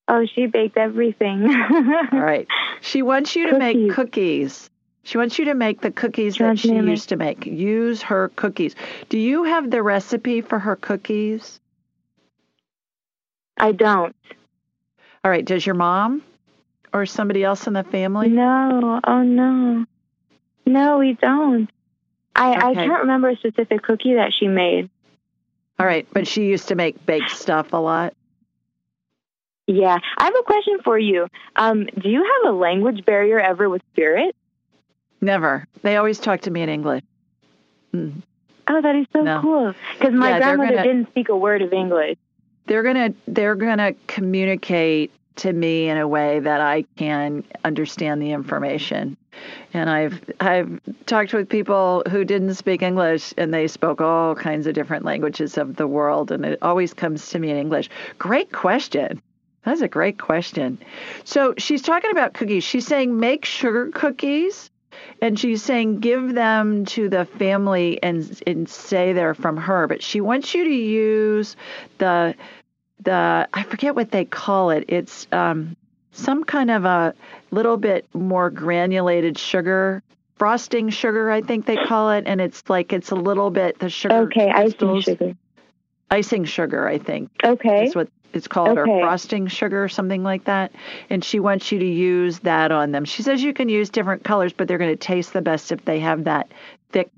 [0.07, 1.43] oh, she baked everything.
[2.11, 2.45] All right.
[2.81, 4.69] She wants you to make Cookies.
[5.03, 7.45] She wants you to make the cookies that she used to make.
[7.45, 8.75] Use her cookies.
[9.07, 11.60] Do you have the recipe for her cookies?
[13.61, 14.15] I don't.
[15.23, 15.45] All right.
[15.45, 16.23] Does your mom
[16.93, 18.27] or somebody else in the family?
[18.27, 18.99] No.
[19.03, 19.85] Oh no.
[20.65, 21.69] No, we don't.
[22.35, 24.89] I I can't remember a specific cookie that she made.
[25.79, 26.07] All right.
[26.11, 28.13] But she used to make baked stuff a lot.
[29.67, 29.97] Yeah.
[30.17, 31.27] I have a question for you.
[31.55, 34.35] Um, do you have a language barrier ever with spirit?
[35.21, 35.67] Never.
[35.83, 37.03] They always talk to me in English.
[37.93, 38.23] Mm.
[38.67, 39.39] Oh, that is so No.
[39.41, 39.73] cool.
[39.97, 42.17] Because my Yeah, grandmother gonna- didn't speak a word of English.
[42.71, 48.31] They're gonna they're gonna communicate to me in a way that I can understand the
[48.31, 49.17] information.
[49.73, 54.67] And I've I've talked with people who didn't speak English and they spoke all kinds
[54.67, 57.89] of different languages of the world and it always comes to me in English.
[58.17, 59.21] Great question.
[59.65, 60.79] That's a great question.
[61.25, 62.63] So she's talking about cookies.
[62.63, 64.71] She's saying make sugar cookies
[65.21, 70.01] and she's saying give them to the family and and say they're from her but
[70.03, 71.55] she wants you to use
[71.97, 72.35] the
[73.03, 75.75] the I forget what they call it it's um
[76.11, 77.13] some kind of a
[77.51, 80.03] little bit more granulated sugar
[80.35, 83.89] frosting sugar I think they call it and it's like it's a little bit the
[83.89, 85.33] sugar Okay, icing sugar.
[86.09, 87.83] icing sugar I think Okay.
[87.83, 90.71] that's what it's called, or frosting sugar, or something like that.
[91.09, 93.03] And she wants you to use that on them.
[93.03, 95.83] She says you can use different colors, but they're going to taste the best if
[95.83, 96.49] they have that
[96.93, 97.09] thick,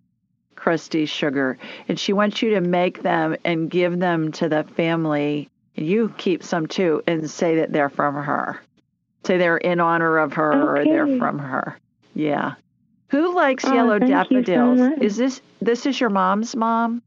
[0.55, 1.59] crusty sugar.
[1.87, 5.49] And she wants you to make them and give them to the family.
[5.75, 8.59] You keep some too, and say that they're from her.
[9.25, 11.77] Say they're in honor of her, or they're from her.
[12.13, 12.53] Yeah.
[13.09, 14.79] Who likes Oh, yellow you so daffodils?
[15.01, 17.01] Is this this is your mom's mom?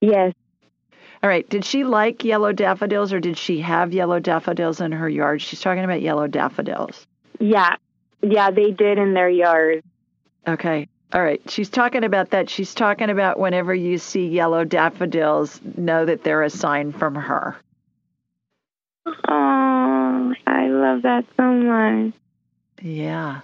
[0.00, 0.34] Yes.
[1.22, 1.48] All right.
[1.48, 5.40] Did she like yellow daffodils or did she have yellow daffodils in her yard?
[5.40, 7.06] She's talking about yellow daffodils.
[7.40, 7.76] Yeah.
[8.20, 9.82] Yeah, they did in their yard.
[10.46, 10.88] Okay.
[11.14, 11.40] All right.
[11.48, 12.50] She's talking about that.
[12.50, 17.56] She's talking about whenever you see yellow daffodils, know that they're a sign from her.
[19.06, 22.14] Oh, I love that so much.
[22.82, 23.42] Yeah.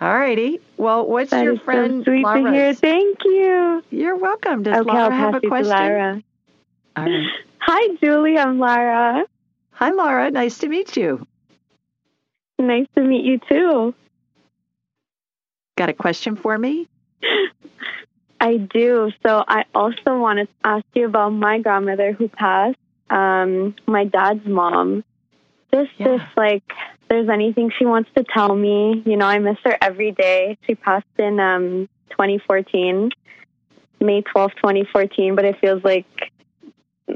[0.00, 0.58] All righty.
[0.76, 2.74] Well, what's That your friend so sweet to hear.
[2.74, 3.84] Thank you.
[3.90, 4.64] You're welcome.
[4.64, 5.70] Does okay, Laura have a question?
[5.70, 6.22] Lara.
[6.96, 7.26] Right.
[7.60, 8.36] Hi, Julie.
[8.36, 9.24] I'm Lara.
[9.70, 10.32] Hi, Laura.
[10.32, 11.24] Nice to meet you.
[12.58, 13.94] Nice to meet you too.
[15.76, 16.88] Got a question for me?
[18.40, 19.10] I do.
[19.24, 22.76] So I also want to ask you about my grandmother who passed.
[23.10, 25.04] Um, my dad's mom.
[25.72, 26.14] Just Yeah.
[26.14, 26.64] if like
[27.08, 30.58] there's anything she wants to tell me, you know, I miss her every day.
[30.66, 33.10] She passed in um 2014,
[34.00, 36.06] May 12th, 2014, but it feels like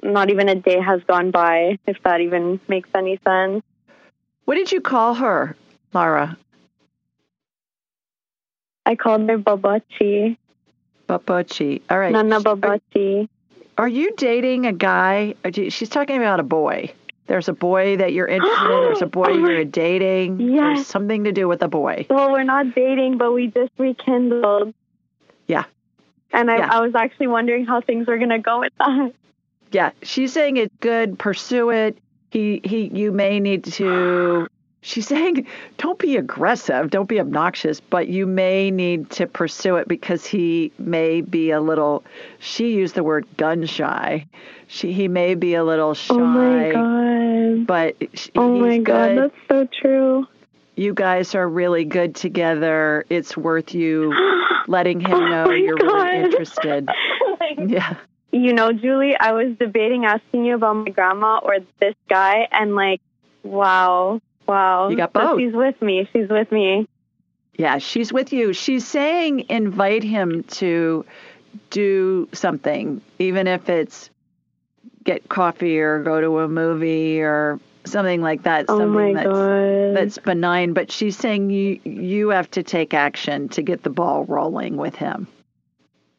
[0.02, 3.62] not even a day has gone by, if that even makes any sense.
[4.44, 5.56] What did you call her,
[5.92, 6.36] Laura?
[8.90, 10.36] I called her Babachi,
[11.08, 11.80] Babachi.
[11.88, 12.10] All right.
[12.12, 13.28] Nana Are- Babachi.
[13.78, 15.34] Are you dating a guy?
[15.44, 16.92] Or do you- She's talking about a boy.
[17.28, 18.82] There's a boy that you're interested in.
[18.82, 20.38] There's a boy you're dating.
[20.38, 20.86] There's Yes.
[20.88, 22.04] something to do with a boy.
[22.10, 24.74] Well, we're not dating, but we just rekindled.
[25.46, 25.64] Yeah.
[26.32, 26.68] And I, Yeah.
[26.72, 29.12] I was actually wondering how things were going to go with that.
[29.70, 31.16] Yeah, she's saying it's good.
[31.16, 31.96] Pursue it.
[32.32, 32.90] He he.
[32.92, 34.48] You may need to.
[34.82, 36.90] She's saying don't be aggressive.
[36.90, 37.80] Don't be obnoxious.
[37.80, 42.02] But you may need to pursue it because he may be a little.
[42.38, 44.26] She used the word gun shy.
[44.68, 46.14] She he may be a little shy.
[46.14, 47.66] Oh my god.
[47.66, 49.18] But sh- Oh my god, good.
[49.18, 50.26] that's so true.
[50.76, 53.04] you guys are really good together.
[53.10, 54.14] It's worth you
[54.66, 55.86] letting him Oh know my you're God.
[55.92, 56.88] really interested.
[57.22, 57.96] Oh yeah.
[58.32, 62.74] You know, Julie, I was debating asking you about my grandma or this guy, and
[62.76, 63.00] like,
[63.42, 64.20] wow,
[64.50, 64.88] wow.
[64.88, 65.40] You got So both.
[65.40, 66.08] she's with me.
[66.12, 66.86] She's with me.
[67.54, 68.52] Yeah, she's with you.
[68.52, 71.04] She's saying invite him to
[71.70, 74.10] do something, even if it's
[75.04, 78.66] get coffee or go to a movie or something like that.
[78.68, 79.96] Oh something my that's god.
[79.96, 80.72] that's benign.
[80.72, 84.94] But she's saying you you have to take action to get the ball rolling with
[84.94, 85.26] him.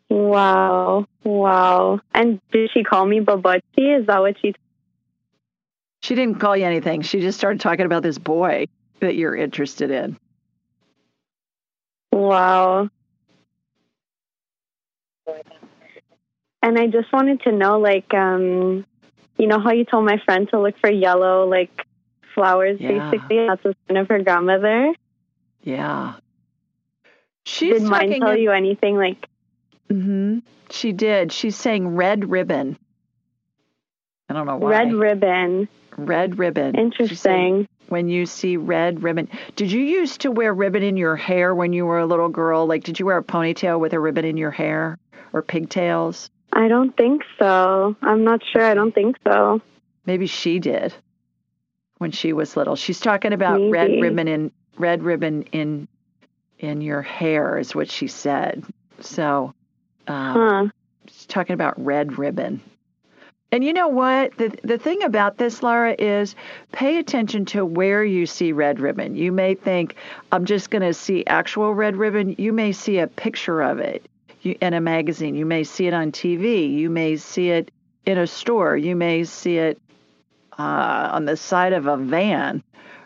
[0.10, 2.00] wow, wow.
[2.14, 4.00] And did she call me Babachi?
[4.02, 4.54] Is that what she?
[6.02, 7.02] She didn't call you anything.
[7.02, 8.68] She just started talking about this boy
[9.00, 10.18] that you're interested in.
[12.12, 12.90] Wow.
[16.64, 18.86] And I just wanted to know, like, um,
[19.38, 21.86] you know how you told my friend to look for yellow, like,
[22.36, 23.10] flowers, Yeah.
[23.10, 23.48] basically.
[23.48, 24.94] That's the son of her grandmother.
[25.64, 26.16] Yeah.
[27.46, 29.28] She's Did mine tell in- you anything like
[29.90, 30.40] hmm
[30.70, 31.32] She did.
[31.34, 32.78] She's saying red ribbon.
[34.30, 34.70] I don't know why.
[34.70, 35.68] red ribbon?
[35.98, 36.76] Red ribbon.
[36.76, 37.68] Interesting.
[37.90, 39.28] when you see red ribbon.
[39.56, 42.66] Did you used to wear ribbon in your hair when you were a little girl?
[42.66, 44.98] Like, did you wear a ponytail with a ribbon in your hair
[45.34, 46.30] or pigtails?
[46.54, 47.96] I don't think so.
[48.02, 48.64] I'm not sure.
[48.64, 49.62] I don't think so.
[50.06, 50.94] Maybe she did
[51.98, 52.76] when she was little.
[52.76, 55.88] She's talking about red ribbon in red ribbon in
[56.60, 58.64] in your hair is what she said.
[59.00, 59.54] So,
[60.08, 60.68] um, Huh.
[61.08, 62.62] She's talking about red ribbon.
[63.52, 64.38] And you know what?
[64.38, 66.36] The the thing about this, Laura, is
[66.72, 69.16] pay attention to where you see red ribbon.
[69.16, 69.96] You may think
[70.32, 72.36] I'm just going to see actual red ribbon.
[72.38, 74.08] You may see a picture of it
[74.44, 75.36] in a magazine.
[75.36, 76.72] You may see it on TV.
[76.74, 77.72] You may see it
[78.06, 78.78] in a store.
[78.78, 79.82] You may see it
[80.58, 82.64] uh, on the side of a van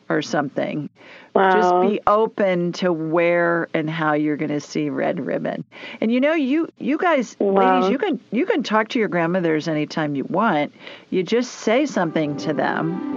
[0.09, 0.89] or something.
[1.33, 1.51] Wow.
[1.51, 5.63] Just be open to where and how you're going to see red ribbon.
[6.01, 7.61] And you know, you you guys, Wow.
[7.61, 10.73] ladies, you can you can talk to your grandmothers anytime you want.
[11.09, 13.13] You just say something to them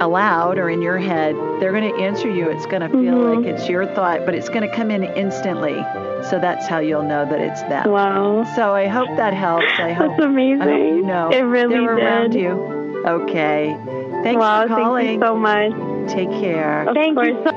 [0.00, 1.36] aloud or in your head.
[1.60, 2.48] They're going to answer you.
[2.50, 3.36] It's going to feel Mhm.
[3.36, 5.74] like it's your thought, but it's going to come in instantly.
[6.30, 7.90] So that's how you'll know that it's them.
[7.90, 8.44] wow.
[8.56, 9.78] So I hope that helps.
[9.78, 10.62] I hope, That's amazing.
[10.62, 12.04] I hope you know It really they're did.
[12.04, 13.02] around you.
[13.06, 13.76] Okay.
[14.24, 15.04] Thanks wow, for calling.
[15.04, 16.10] thank you so much.
[16.10, 16.88] Take care.
[16.88, 17.54] Of Thank you course.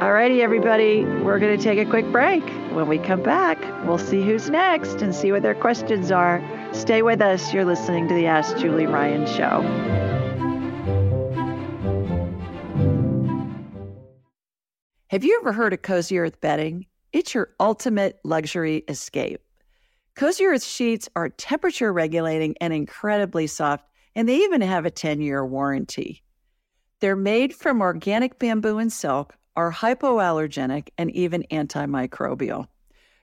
[0.00, 2.42] Alrighty, everybody, we're going to take a quick break.
[2.72, 6.40] When we come back, we'll see who's next and see what their questions are.
[6.72, 7.52] Stay with us.
[7.52, 9.60] You're listening to the Ask Julie Ryan Show.
[15.08, 16.86] Have you ever heard of Cozy Earth bedding?
[17.12, 19.40] It's your ultimate luxury escape.
[20.16, 23.84] Cozy Earth sheets are temperature regulating and incredibly soft,
[24.14, 26.22] and they even have a 10 year warranty.
[27.00, 32.68] They're made from organic bamboo and silk, are hypoallergenic, and even antimicrobial.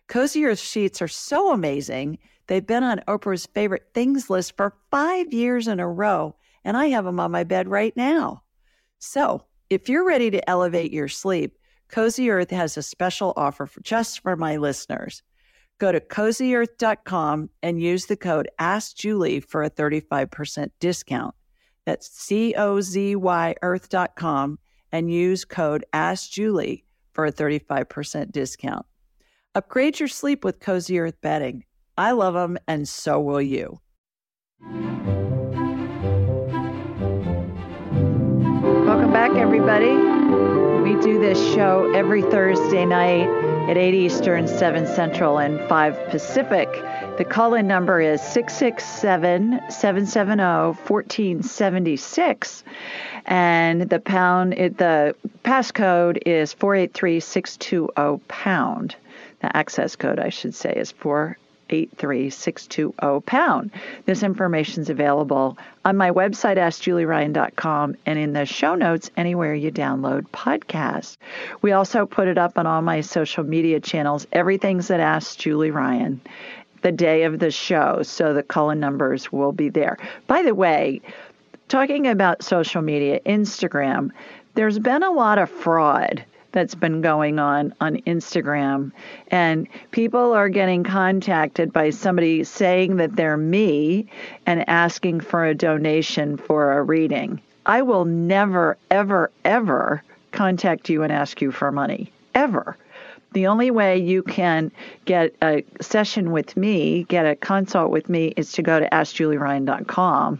[0.08, 2.18] Cozy Earth sheets are so amazing,
[2.48, 6.88] they've been on Oprah's favorite things list for five years in a row, and I
[6.88, 8.44] have them on my bed right now.
[8.98, 11.58] So, if you're ready to elevate your sleep,
[11.90, 15.22] Cozy Earth has a special offer for just for my listeners.
[15.80, 21.34] Go to cozyearth.com and use the code AskJulie for a 35% discount.
[21.86, 24.60] That's C O Z Y earth.com
[24.92, 28.86] and use code AskJulie for a 35% discount.
[29.56, 31.64] Upgrade your sleep with Cozy Earth bedding.
[31.98, 33.80] I love them, and so will you.
[38.86, 39.96] Welcome back, everybody.
[40.84, 46.68] We do this show every Thursday night at 8 Eastern, 7 Central, and 5 Pacific.
[47.20, 50.44] The call in number is 667 770
[50.88, 52.64] 1476.
[53.28, 58.96] And the pound, the passcode is 483 620 pound.
[59.42, 60.92] The access code, I should say, is
[61.70, 63.72] 483620 pound.
[64.06, 69.72] This information is available on my website, AskJulieRyan.com, and in the show notes anywhere you
[69.72, 71.18] download podcasts.
[71.62, 74.28] We also put it up on all my social media channels.
[74.32, 76.22] Everything's at Ask Julie Ryan
[76.82, 79.98] the day of the show, so the call in numbers will be there.
[80.28, 81.02] By the way,
[81.68, 84.12] talking about social media, Instagram,
[84.56, 88.91] there's been a lot of fraud that's been going on on Instagram,
[89.30, 94.08] and people are getting contacted by somebody saying that they're me
[94.45, 97.41] and asking for a donation for a reading.
[97.66, 102.78] I will never, ever, ever contact you and ask you for money, ever.
[103.34, 104.72] The only way you can
[105.06, 110.39] get a session with me, get a consult with me, is to go to AskJulieRyan.com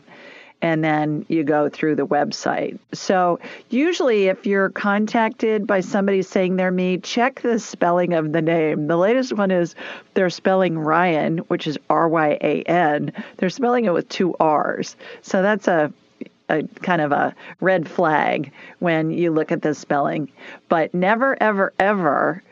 [0.62, 2.78] and then you go through the website.
[2.93, 3.39] So,
[3.70, 8.88] usually, if you're contacted by somebody saying they're me, check the spelling of the name.
[8.88, 9.76] The latest one is
[10.14, 13.14] they're spelling Ryan, which is R Y A N.
[13.38, 14.95] They're spelling it with two R's.
[15.22, 15.93] So, that's a
[16.49, 20.32] a kind of a red flag when you look at the spelling.
[20.68, 22.43] But never, ever, ever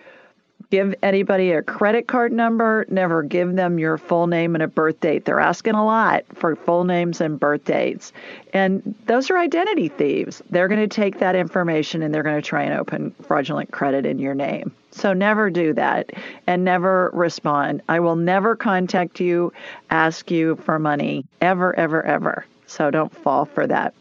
[0.70, 4.99] give anybody a credit card number, never give them your full name and a birth
[4.99, 5.26] date.
[5.26, 8.11] They're asking a lot for full names and birth dates.
[8.53, 10.41] And those are identity thieves.
[10.49, 14.05] They're going to take that information and they're going to try and open fraudulent credit
[14.05, 14.72] in your name.
[14.91, 16.11] So never do that
[16.47, 17.82] and never respond.
[17.88, 19.53] I will never contact you,
[19.89, 22.45] ask you for money, ever, ever, ever.
[22.65, 23.93] So don't fall for that.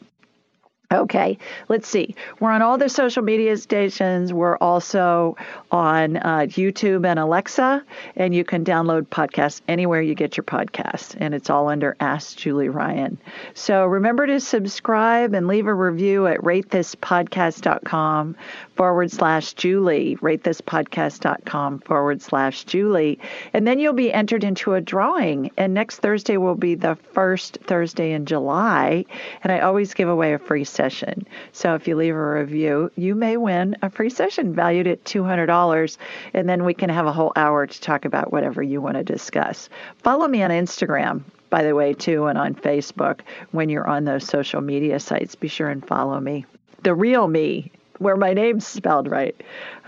[0.93, 1.37] Okay,
[1.69, 2.15] let's see.
[2.39, 4.33] We're on all the social media stations.
[4.33, 5.37] We're also
[5.73, 7.83] on uh, YouTube and Alexa,
[8.15, 12.37] and you can download podcasts anywhere you get your podcasts, and it's all under Ask
[12.37, 13.19] Julie Ryan.
[13.55, 18.37] So remember to subscribe and leave a review at ratethispodcast.com
[18.77, 23.19] forward slash Julie, ratethispodcast.com forward slash Julie,
[23.53, 25.51] and then you'll be entered into a drawing.
[25.57, 29.05] And next Thursday will be the first Thursday in July,
[29.43, 31.27] and I always give away a free session.
[31.53, 35.97] So if you leave a review, you may win a free session valued at $200,
[36.35, 39.03] and then we can have a whole hour to talk about whatever you want to
[39.03, 39.69] discuss.
[40.03, 43.21] Follow me on Instagram by the way, too, and on Facebook
[43.53, 45.35] when you're on those social media sites.
[45.35, 46.45] Be sure and follow me.
[46.83, 49.35] The real me where my name's spelled right.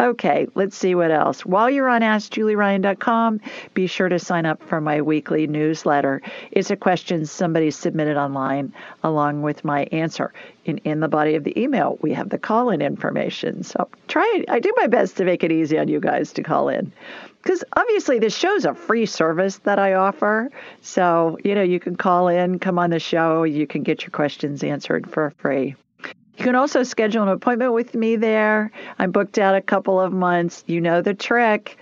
[0.00, 1.44] Okay, let's see what else.
[1.44, 3.40] While you're on AskJulieRyan.com,
[3.74, 6.22] be sure to sign up for my weekly newsletter.
[6.52, 10.32] It's a question somebody submitted online along with my answer.
[10.64, 13.62] In, in the body of the email, we have the call in information.
[13.62, 14.50] So try it.
[14.50, 16.92] I do my best to make it easy on you guys to call in.
[17.42, 20.50] Because obviously, this show's a free service that I offer.
[20.82, 24.10] So, you know, you can call in, come on the show, you can get your
[24.10, 25.74] questions answered for free.
[26.38, 28.70] You can also schedule an appointment with me there.
[29.00, 30.62] I'm booked out a couple of months.
[30.68, 31.76] You know the trick.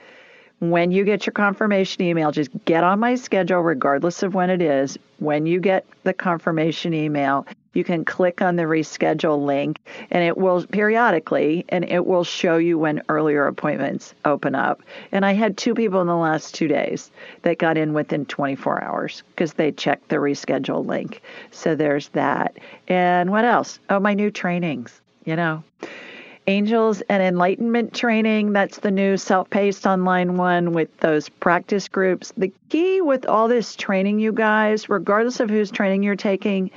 [0.60, 4.62] When you get your confirmation email, just get on my schedule, regardless of when it
[4.62, 4.96] is.
[5.18, 7.46] When you get the confirmation email,
[7.76, 9.78] you can click on the reschedule link
[10.10, 14.82] and it will periodically and it will show you when earlier appointments open up.
[15.12, 17.10] And I had two people in the last two days
[17.42, 21.20] that got in within 24 hours because they checked the reschedule link.
[21.50, 22.56] So there's that.
[22.88, 23.78] And what else?
[23.90, 25.62] Oh, my new trainings, you know.
[26.48, 28.52] Angels and Enlightenment training.
[28.52, 32.32] That's the new self paced online one with those practice groups.
[32.36, 36.70] The key with all this training, you guys, regardless of whose training you're taking,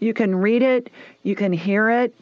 [0.00, 0.90] you can read it,
[1.22, 2.14] you can hear it,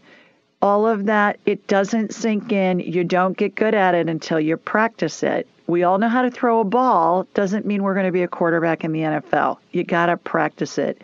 [0.63, 1.39] all of that.
[1.45, 2.81] It doesn't sink in.
[2.81, 5.47] You don't get good at it until you practice it.
[5.67, 8.29] We all know how to throw a ball, doesn't mean we're going to be a
[8.29, 9.59] quarterback in the NFL.
[9.73, 11.03] You got to practice it.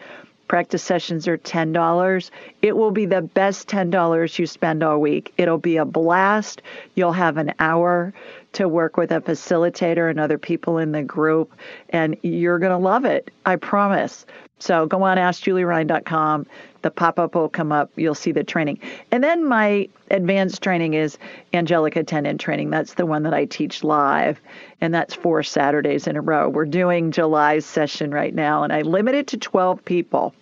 [0.48, 2.30] Practice sessions are $10.
[2.60, 5.32] It will be the best $10 you spend all week.
[5.36, 6.60] It'll be a blast.
[6.94, 8.12] You'll have an hour
[8.54, 11.52] to work with a facilitator and other people in the group,
[11.90, 13.30] and you're going to love it.
[13.46, 14.26] I promise.
[14.60, 16.46] So go on AskJulieRyan.com.
[16.82, 17.90] The pop up will come up.
[17.96, 18.78] You'll see the training.
[19.10, 21.18] And then my advanced training is
[21.52, 22.70] angelic attendant training.
[22.70, 24.40] That's the one that I teach live,
[24.80, 26.48] and that's four Saturdays in a row.
[26.48, 30.34] We're doing July's session right now, and I limit it to 12 people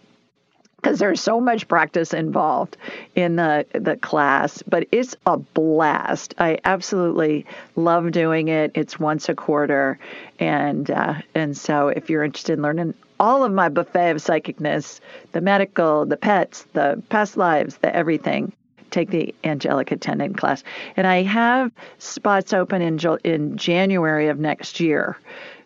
[0.76, 2.76] because there's so much practice involved
[3.16, 7.44] in the the class but it's a blast i absolutely
[7.74, 9.98] love doing it it's once a quarter
[10.38, 15.00] and uh, and so if you're interested in learning all of my buffet of psychicness
[15.32, 18.52] the medical the pets the past lives the everything
[18.90, 20.62] take the angelic attendant class
[20.96, 25.16] and i have spots open in in january of next year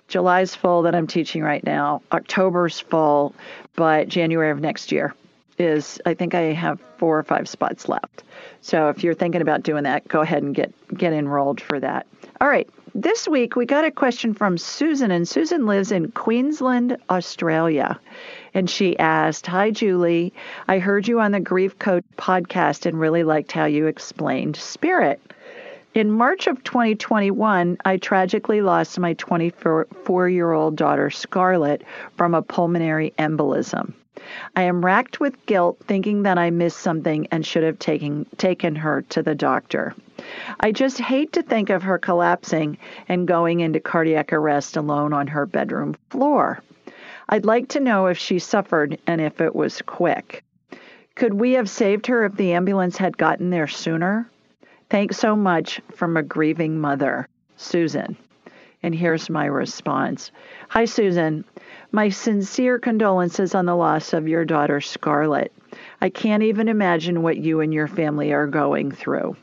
[0.08, 2.02] July's full that I'm teaching right now.
[2.12, 3.34] October's full,
[3.76, 5.14] but January of next year
[5.58, 8.22] is I think I have four or five spots left.
[8.60, 12.06] So if you're thinking about doing that, go ahead and get get enrolled for that.
[12.42, 12.68] All right.
[12.92, 18.00] This week we got a question from Susan and Susan lives in Queensland, Australia.
[18.52, 20.32] And she asked, "Hi Julie,
[20.66, 25.20] I heard you on the Grief Coach podcast and really liked how you explained spirit."
[25.94, 31.84] In March of 2021, I tragically lost my 24 year old daughter, Scarlett,
[32.16, 33.92] from a pulmonary embolism.
[34.54, 38.76] I am racked with guilt thinking that I missed something and should have taken, taken
[38.76, 39.94] her to the doctor.
[40.60, 45.26] I just hate to think of her collapsing and going into cardiac arrest alone on
[45.28, 46.62] her bedroom floor.
[47.28, 50.44] I'd like to know if she suffered and if it was quick.
[51.14, 54.28] Could we have saved her if the ambulance had gotten there sooner?
[54.90, 58.16] Thanks so much from a grieving mother, Susan.
[58.82, 60.32] And here's my response
[60.68, 61.44] Hi, Susan.
[61.94, 65.52] My sincere condolences on the loss of your daughter, Scarlett.
[66.00, 69.36] I can't even imagine what you and your family are going through.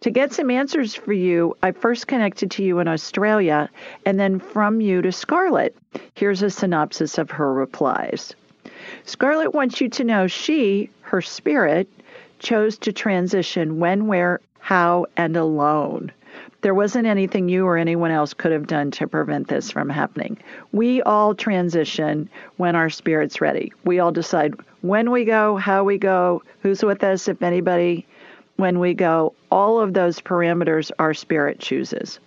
[0.00, 3.70] To get some answers for you, I first connected to you in Australia
[4.04, 5.76] and then from you to Scarlett.
[6.14, 8.34] Here's a synopsis of her replies.
[9.04, 11.88] Scarlett wants you to know she, her spirit,
[12.40, 16.10] chose to transition when, where, how, and alone.
[16.62, 20.38] There wasn't anything you or anyone else could have done to prevent this from happening.
[20.72, 23.72] We all transition when our spirit's ready.
[23.84, 28.06] We all decide when we go, how we go, who's with us, if anybody,
[28.56, 29.34] when we go.
[29.50, 32.18] All of those parameters our spirit chooses.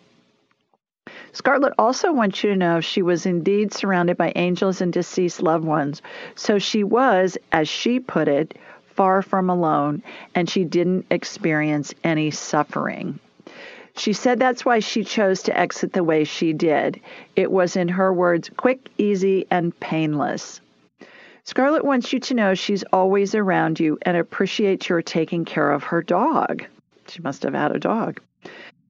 [1.32, 5.66] Scarlett also wants you to know she was indeed surrounded by angels and deceased loved
[5.66, 6.02] ones.
[6.36, 8.58] So she was, as she put it,
[8.96, 10.04] far from alone
[10.36, 13.20] and she didn't experience any suffering.
[13.96, 17.00] She said that's why she chose to exit the way she did.
[17.36, 20.62] It was, in her words, quick, easy, and painless.
[21.44, 25.82] Scarlett wants you to know she's always around you and appreciates your taking care of
[25.84, 26.64] her dog.
[27.08, 28.22] She must have had a dog.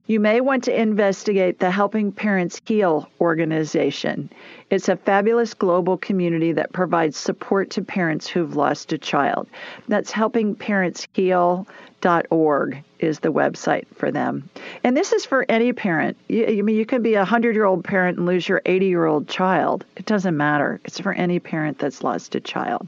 [0.08, 4.30] You may want to investigate the Helping Parents Heal organization.
[4.72, 9.48] It's a fabulous global community that provides support to parents who've lost a child.
[9.88, 14.50] That's helpingparentsheal.org is the website for them.
[14.84, 16.18] And this is for any parent.
[16.28, 19.06] You, mean, you could be a 100 year old parent and lose your 80 year
[19.06, 19.86] old child.
[19.96, 20.80] It doesn't matter.
[20.86, 22.88] It's for any parent that's lost a child.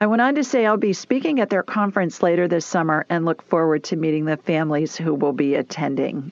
[0.00, 3.24] I went on to say I'll be speaking at their conference later this summer and
[3.24, 6.30] look forward to meeting the families who will be attending.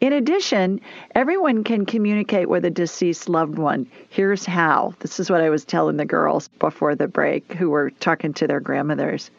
[0.00, 0.80] In addition,
[1.14, 3.86] everyone can communicate with a deceased loved one.
[4.10, 4.94] Here's how.
[5.00, 8.46] This is what I was telling the girls before the break who were talking to
[8.46, 9.30] their grandmothers.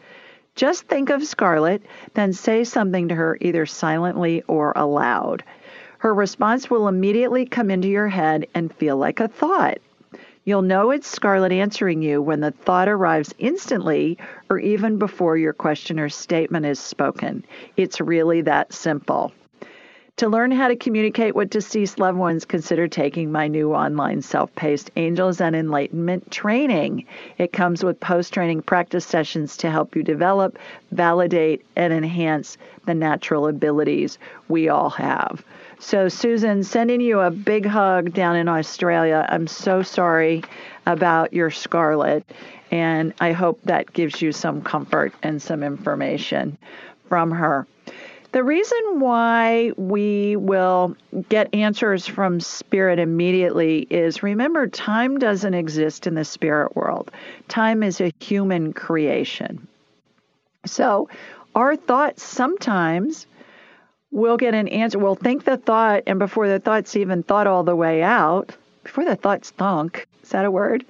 [0.55, 1.83] Just think of Scarlett,
[2.13, 5.43] then say something to her either silently or aloud.
[5.97, 9.79] Her response will immediately come into your head and feel like a thought.
[10.45, 14.17] You'll know it's Scarlett answering you when the thought arrives instantly
[14.49, 17.43] or even before your questioner's statement is spoken.
[17.75, 19.33] It's really that simple.
[20.19, 24.55] To learn how to communicate with deceased loved ones, consider taking my new online self
[24.55, 27.05] paced Angels and Enlightenment training.
[27.37, 30.57] It comes with post training practice sessions to help you develop,
[30.93, 35.43] validate, and enhance the natural abilities we all have.
[35.79, 39.25] So, Susan, sending you a big hug down in Australia.
[39.27, 40.43] I'm so sorry
[40.85, 42.23] about your Scarlett,
[42.71, 46.57] and I hope that gives you some comfort and some information
[47.09, 47.67] from her.
[48.35, 50.97] The reason why we will
[51.29, 57.11] get answers from spirit immediately is remember, time doesn't exist in the spirit world,
[57.47, 59.69] time is a human creation.
[60.65, 61.07] So,
[61.55, 63.25] our thoughts sometimes
[64.11, 64.99] we'll get an answer.
[64.99, 69.05] We'll think the thought, and before the thought's even thought all the way out, before
[69.05, 70.83] the thought's thunk, is that a word?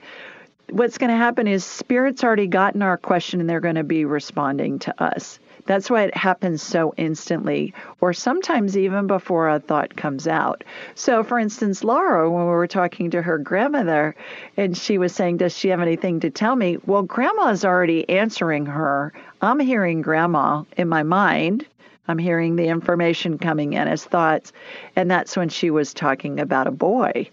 [0.72, 4.04] What's going to happen is spirit's already gotten our question and they're going to be
[4.04, 5.38] responding to us.
[5.66, 10.64] That's why it happens so instantly, or sometimes even before a thought comes out.
[10.94, 14.16] So, for instance, Laura, when we were talking to her grandmother,
[14.58, 16.78] and she was saying, Does she have anything to tell me?
[16.86, 19.14] Well, grandma's already answering her.
[19.42, 21.66] I'm hearing grandma in my mind
[22.08, 24.54] I'm hearing the information coming in as thoughts.
[24.96, 27.30] And that's when she was talking about a boy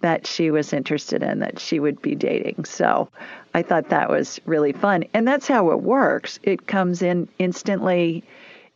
[0.00, 2.64] that she was interested in that she would be dating.
[2.64, 3.08] So
[3.54, 5.04] I thought that was really fun.
[5.12, 6.38] And that's how it works.
[6.42, 8.24] It comes in instantly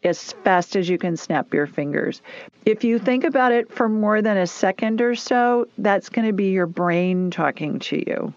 [0.04, 2.20] as fast as you can snap your fingers.
[2.66, 6.34] If you think about it for more than a second or so, that's going to
[6.34, 8.34] be your brain talking to you.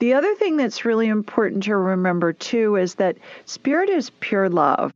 [0.00, 4.92] The other thing that's really important to remember too is that spirit is pure love.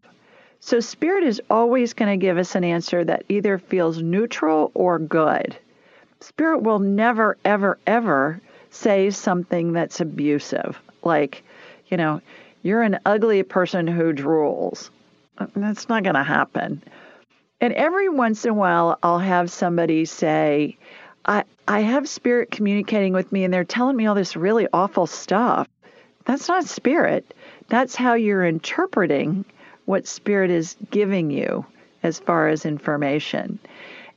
[0.58, 4.98] So, spirit is always going to give us an answer that either feels neutral or
[4.98, 5.56] good.
[6.20, 8.40] Spirit will never, ever, ever
[8.70, 11.42] say something that's abusive, like,
[11.88, 12.20] you know,
[12.62, 14.90] you're an ugly person who drools.
[15.54, 16.82] That's not going to happen.
[17.60, 20.76] And every once in a while, I'll have somebody say,
[21.24, 25.06] I, I have spirit communicating with me and they're telling me all this really awful
[25.06, 25.68] stuff.
[26.24, 27.34] That's not spirit.
[27.68, 29.44] That's how you're interpreting
[29.86, 31.64] what Spirit is giving you
[32.02, 33.58] as far as information.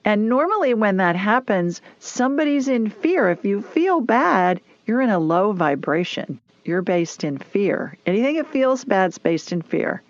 [0.05, 3.29] And normally, when that happens, somebody's in fear.
[3.29, 6.39] If you feel bad, you're in a low vibration.
[6.63, 7.97] You're based in fear.
[8.05, 10.01] Anything that feels bad is based in fear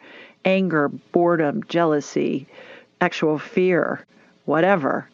[0.45, 2.47] anger, boredom, jealousy,
[3.01, 4.05] actual fear,
[4.45, 5.07] whatever.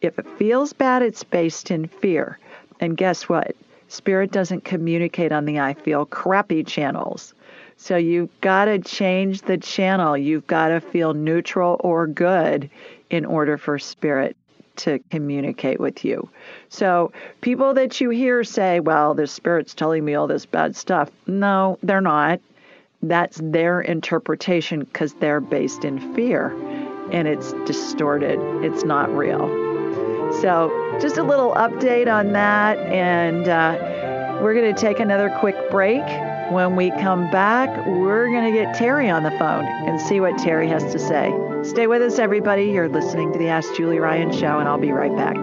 [0.00, 2.38] If it feels bad, it's based in fear.
[2.80, 3.56] And guess what?
[3.88, 7.34] Spirit doesn't communicate on the I feel crappy channels.
[7.76, 10.16] So you've got to change the channel.
[10.16, 12.70] You've got to feel neutral or good
[13.10, 14.36] in order for spirit
[14.76, 16.28] to communicate with you.
[16.68, 21.10] So people that you hear say, well, the spirit's telling me all this bad stuff.
[21.26, 22.40] No, they're not.
[23.02, 26.56] That's their interpretation because they're based in fear
[27.10, 28.38] and it's distorted.
[28.64, 29.48] It's not real.
[30.40, 32.78] So, just a little update on that.
[32.78, 36.04] And uh, we're going to take another quick break.
[36.50, 40.38] When we come back, we're going to get Terry on the phone and see what
[40.38, 41.30] Terry has to say.
[41.62, 42.64] Stay with us, everybody.
[42.64, 45.36] You're listening to the Ask Julie Ryan Show, and I'll be right back.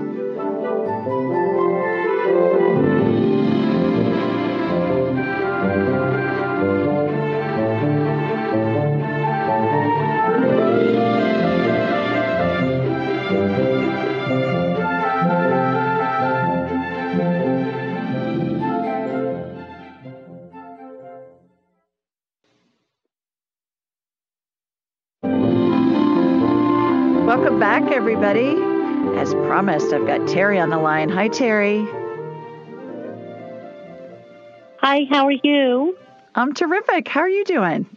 [28.08, 28.54] Everybody.
[29.20, 31.10] As promised, I've got Terry on the line.
[31.10, 31.84] Hi, Terry.
[34.80, 35.98] Hi, how are you?
[36.36, 37.08] I'm terrific.
[37.08, 37.88] How are you doing?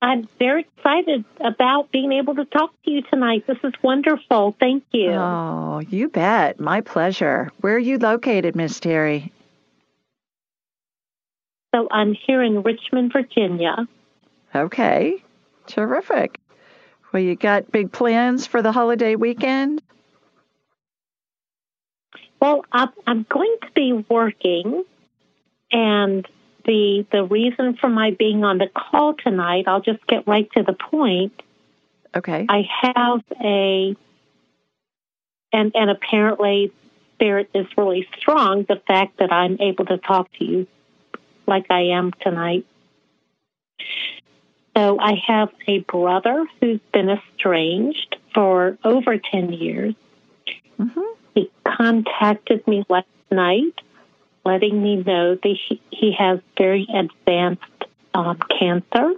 [0.00, 3.44] I'm very excited about being able to talk to you tonight.
[3.46, 4.56] This is wonderful.
[4.58, 5.10] Thank you.
[5.10, 6.58] Oh, you bet.
[6.58, 7.50] My pleasure.
[7.60, 9.30] Where are you located, Miss Terry?
[11.74, 13.86] So I'm here in Richmond, Virginia.
[14.54, 15.22] Okay.
[15.66, 16.38] Terrific.
[17.12, 19.82] Well, you got big plans for the holiday weekend?
[22.40, 24.84] Well, I'm going to be working,
[25.72, 26.26] and
[26.64, 30.62] the the reason for my being on the call tonight, I'll just get right to
[30.62, 31.32] the point.
[32.14, 32.46] Okay.
[32.48, 33.96] I have a,
[35.52, 36.72] and and apparently,
[37.14, 38.64] spirit is really strong.
[38.68, 40.66] The fact that I'm able to talk to you
[41.46, 42.66] like I am tonight.
[44.78, 49.94] So I have a brother who's been estranged for over 10 years.
[50.78, 51.00] Mm-hmm.
[51.34, 53.74] He contacted me last night,
[54.44, 57.64] letting me know that he, he has very advanced
[58.14, 59.14] um, cancer.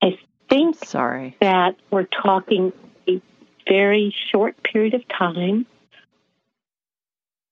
[0.00, 0.16] I
[0.48, 1.36] think Sorry.
[1.40, 2.72] that we're talking
[3.08, 3.20] a
[3.66, 5.66] very short period of time.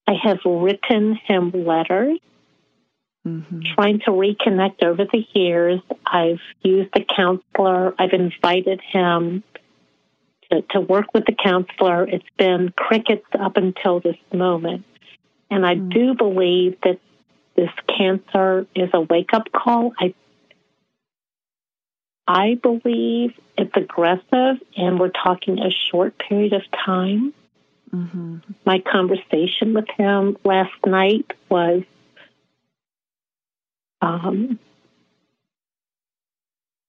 [0.06, 2.20] I have written him letters
[3.26, 3.60] Mm-hmm.
[3.74, 5.80] Trying to reconnect over the years.
[6.04, 7.94] I've used a counselor.
[7.98, 9.44] I've invited him
[10.50, 12.04] to, to work with the counselor.
[12.04, 14.84] It's been crickets up until this moment.
[15.50, 15.88] And I mm-hmm.
[15.90, 16.98] do believe that
[17.54, 19.92] this cancer is a wake up call.
[19.98, 20.14] I
[22.26, 27.34] I believe it's aggressive, and we're talking a short period of time.
[27.92, 28.38] Mm-hmm.
[28.64, 31.82] My conversation with him last night was
[34.02, 34.58] um,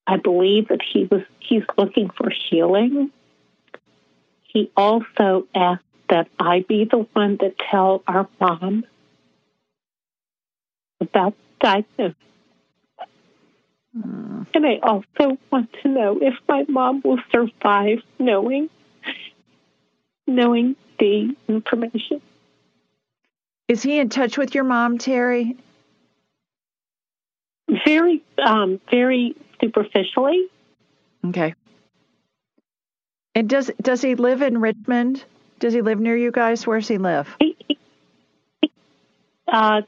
[0.06, 3.12] I believe that he was he's looking for healing.
[4.42, 8.86] He also asked that I be the one to tell our mom
[11.00, 12.16] about diagnosis.
[13.98, 14.48] Mm.
[14.54, 18.70] And I also want to know if my mom will survive knowing
[20.28, 22.22] knowing the information.
[23.68, 25.58] Is he in touch with your mom, Terry?
[27.86, 30.48] Very, um, very superficially.
[31.26, 31.56] Okay.
[33.36, 35.24] And does does he live in Richmond?
[35.60, 36.68] Does he live near you guys?
[36.68, 37.36] Where does he live?
[37.40, 38.72] He, he,
[39.48, 39.82] uh,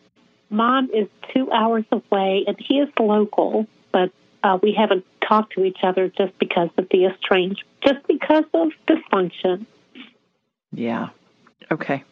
[0.49, 4.11] mom is two hours away, and he is local, but
[4.43, 8.69] uh, we haven't talked to each other just because of the estranged, just because of
[8.87, 9.65] dysfunction.
[10.71, 11.09] Yeah.
[11.71, 12.03] Okay.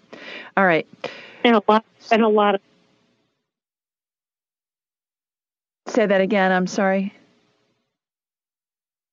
[0.58, 0.88] All right.
[1.44, 2.62] And a lot, and a lot of
[5.94, 6.52] Say that again.
[6.52, 7.14] I'm sorry.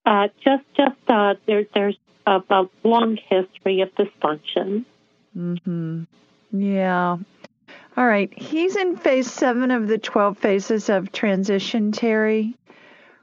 [0.07, 4.87] Uh, just, just uh, there, there's a, a, long history of dysfunction.
[5.35, 6.05] Hmm.
[6.51, 7.18] Yeah.
[7.99, 8.33] All right.
[8.35, 12.57] He's in phase seven of the twelve phases of transition, Terry.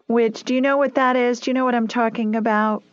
[0.05, 1.39] Which do you know what that is?
[1.39, 2.83] Do you know what I'm talking about?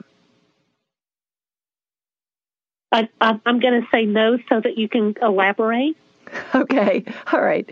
[2.90, 5.96] I, I'm going to say no, so that you can elaborate.
[6.54, 7.04] Okay.
[7.32, 7.70] All right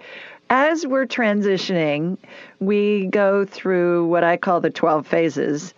[0.53, 2.19] as we're transitioning,
[2.61, 5.73] we go through what I call the 12 phases.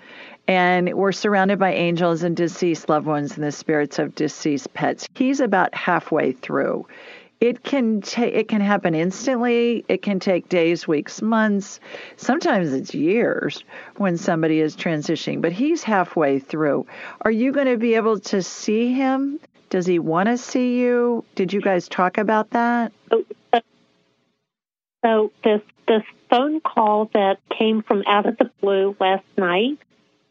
[0.49, 5.09] And we're surrounded by angels and deceased loved ones and the spirits of deceased pets.
[5.15, 6.89] He's about halfway through.
[7.41, 9.85] It can ta- it can happen instantly.
[9.87, 11.79] It can take days, weeks, months.
[12.17, 13.63] Sometimes it's years
[13.97, 16.87] when somebody is transitioning, but he's halfway through.
[17.21, 19.39] Are you going to be able to see him?
[19.71, 21.25] Does he want to see you?
[21.37, 22.93] Did you guys talk about that?
[23.11, 23.25] Oh,
[25.05, 29.79] So this this phone call that came from out of the blue last night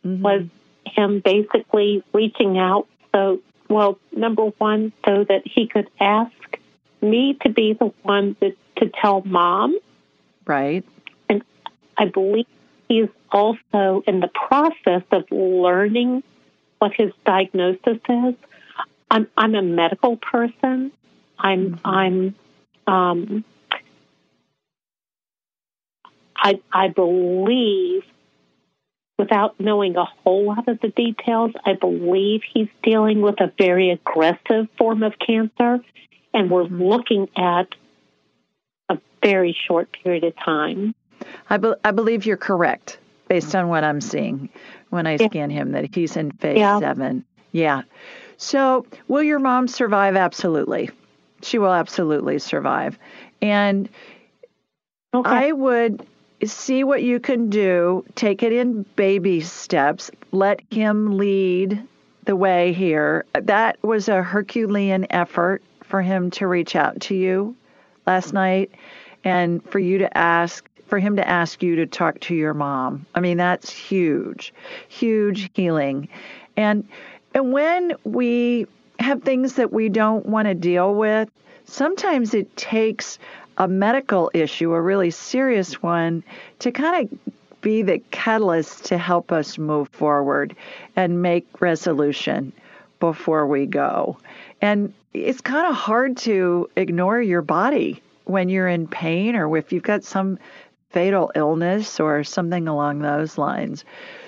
[0.03, 0.21] mm-hmm.
[0.21, 0.45] was
[0.85, 2.87] him basically reaching out.
[3.13, 6.31] So, well, number one, so that he could ask
[7.01, 9.77] me to be the one that, to tell mom.
[10.45, 10.83] Right.
[11.29, 11.43] And
[11.97, 12.47] I believe
[12.89, 16.23] he's also in the process of learning
[16.79, 18.35] what his diagnosis is.
[19.11, 20.91] I'm I'm a medical person.
[21.37, 21.87] I'm mm-hmm.
[21.87, 22.35] I'm
[22.87, 23.45] um,
[26.35, 28.03] I, I believe,
[29.17, 33.91] without knowing a whole lot of the details, I believe he's dealing with a very
[33.91, 35.79] aggressive form of cancer,
[36.33, 37.67] and we're looking at
[38.89, 40.95] a very short period of time.
[41.49, 44.49] I, be- I believe you're correct based on what I'm seeing
[44.89, 46.79] when I scan him that he's in phase yeah.
[46.79, 47.25] seven.
[47.51, 47.83] Yeah.
[48.37, 50.15] So, will your mom survive?
[50.15, 50.89] Absolutely.
[51.41, 52.97] She will absolutely survive.
[53.41, 53.89] And
[55.13, 55.29] okay.
[55.29, 56.05] I would
[56.51, 58.05] see what you can do.
[58.15, 60.11] Take it in baby steps.
[60.31, 61.81] Let him lead
[62.25, 63.25] the way here.
[63.33, 67.55] That was a Herculean effort for him to reach out to you
[68.05, 68.71] last night
[69.23, 73.05] and for you to ask for him to ask you to talk to your mom.
[73.15, 74.53] I mean, that's huge.
[74.89, 76.07] Huge healing.
[76.55, 76.87] And
[77.33, 78.67] and when we
[78.99, 81.29] have things that we don't want to deal with,
[81.65, 83.17] sometimes it takes
[83.57, 86.23] a medical issue, a really serious one,
[86.59, 90.55] to kind of be the catalyst to help us move forward
[90.95, 92.51] and make resolution
[92.99, 94.17] before we go.
[94.61, 99.71] And it's kind of hard to ignore your body when you're in pain or if
[99.71, 100.39] you've got some
[100.89, 103.83] fatal illness or something along those lines.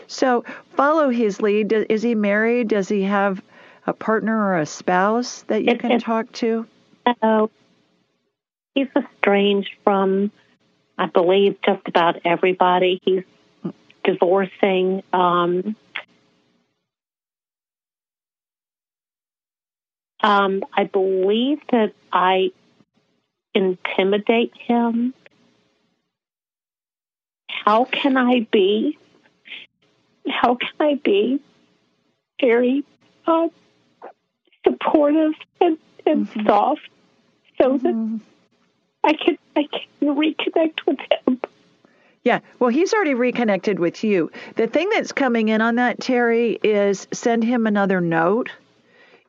[0.08, 0.44] So
[0.76, 1.72] follow his lead.
[1.72, 2.70] Is he married?
[2.70, 3.42] Does he have
[3.88, 6.66] a partner or a spouse that you can talk to?
[7.22, 7.48] Uh,
[8.76, 10.32] he's estranged from,
[10.98, 13.00] I believe, just about everybody.
[13.04, 13.24] He's
[14.04, 15.02] divorcing.
[15.12, 15.76] Um,
[20.22, 22.52] um, I believe that I
[23.54, 25.14] intimidate him.
[27.50, 29.00] How can I be?
[30.30, 31.40] How can I be
[32.42, 32.84] very
[33.26, 33.48] uh,
[34.64, 36.48] supportive and, and mm-hmm.
[36.48, 36.82] soft
[37.58, 38.18] so mm-hmm.
[39.06, 41.40] I can I can reconnect with him.
[42.24, 44.32] Yeah, well, he's already reconnected with you.
[44.56, 48.50] The thing that's coming in on that, Terry, is send him another note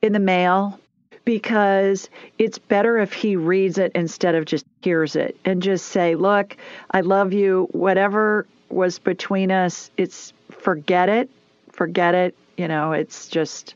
[0.01, 0.81] in the mail
[1.27, 2.09] because
[2.39, 6.57] it's better if he reads it instead of just hears it and just say, Look,
[6.93, 7.69] I love you.
[7.73, 11.29] Whatever was between us, it's forget it.
[11.73, 12.35] Forget it.
[12.57, 13.75] You know, it's just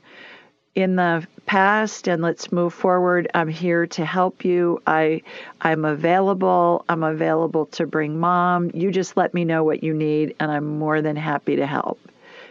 [0.75, 3.29] in the past and let's move forward.
[3.35, 4.81] I'm here to help you.
[4.87, 5.23] I
[5.61, 6.85] I'm available.
[6.89, 8.71] I'm available to bring mom.
[8.73, 11.99] You just let me know what you need and I'm more than happy to help.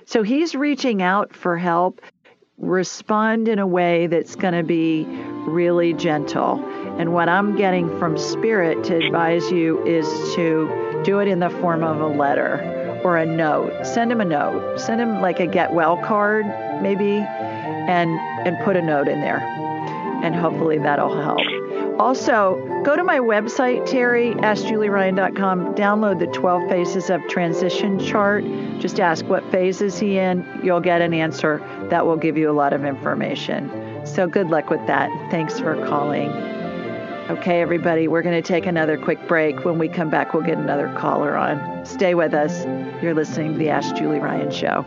[0.05, 2.01] So he's reaching out for help.
[2.57, 5.05] Respond in a way that's going to be
[5.47, 6.61] really gentle.
[6.97, 10.05] And what I'm getting from spirit to advise you is
[10.35, 13.85] to do it in the form of a letter or a note.
[13.85, 14.77] Send him a note.
[14.77, 16.45] Send him like a get well card
[16.81, 17.25] maybe
[17.89, 18.11] and
[18.47, 19.39] and put a note in there.
[20.23, 21.39] And hopefully that'll help.
[21.99, 28.45] Also, go to my website, Terry, askjulieryan.com, download the 12 phases of transition chart.
[28.79, 30.45] Just ask what phase is he in.
[30.63, 33.69] You'll get an answer that will give you a lot of information.
[34.05, 35.09] So good luck with that.
[35.29, 36.29] Thanks for calling.
[37.29, 39.65] Okay, everybody, we're going to take another quick break.
[39.65, 41.85] When we come back, we'll get another caller on.
[41.85, 42.65] Stay with us.
[43.03, 44.85] You're listening to the Ask Julie Ryan Show.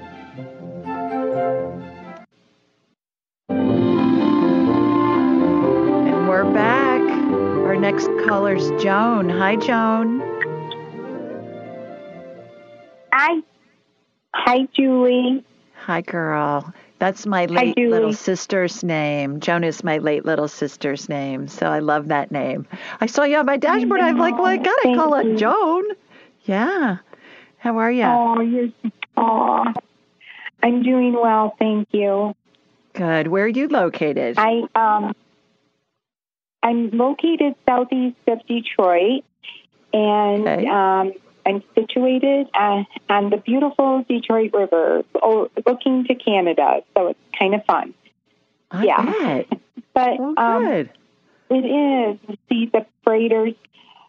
[8.83, 9.29] Joan.
[9.29, 10.21] Hi, Joan.
[13.13, 13.41] Hi.
[14.35, 15.45] Hi, Julie.
[15.77, 16.75] Hi, girl.
[16.99, 19.39] That's my late Hi, little sister's name.
[19.39, 21.47] Joan is my late little sister's name.
[21.47, 22.67] So I love that name.
[23.01, 24.01] I saw you on my dashboard.
[24.01, 25.85] I'm like, well, I got to call it Joan.
[26.47, 26.97] Yeah.
[27.59, 28.03] How are you?
[28.03, 28.69] Oh, you're.
[29.17, 29.65] Oh,
[30.65, 31.55] I'm doing well.
[31.57, 32.35] Thank you.
[32.95, 33.29] Good.
[33.29, 34.35] Where are you located?
[34.39, 35.15] I um
[36.63, 39.25] I'm located southeast of Detroit,
[39.93, 40.67] and okay.
[40.67, 41.13] um,
[41.45, 45.03] I'm situated on, on the beautiful Detroit River,
[45.67, 46.83] looking to Canada.
[46.97, 47.95] So it's kind of fun.
[48.71, 49.43] I yeah,
[49.95, 50.91] but well, um, it
[51.51, 53.55] is see the freighters.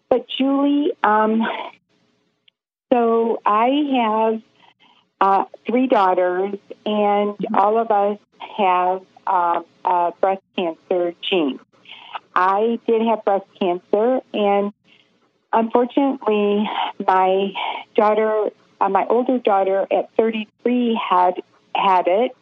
[0.10, 1.42] But Julie, um,
[2.92, 4.42] so I have
[5.20, 6.54] uh, three daughters,
[6.86, 7.56] and mm-hmm.
[7.56, 8.20] all of us
[8.58, 11.60] have uh, uh, breast cancer gene.
[12.36, 14.74] I did have breast cancer, and
[15.52, 16.68] unfortunately,
[17.06, 17.52] my
[17.96, 18.50] daughter,
[18.82, 21.36] uh, my older daughter at 33, had
[21.76, 22.36] had it,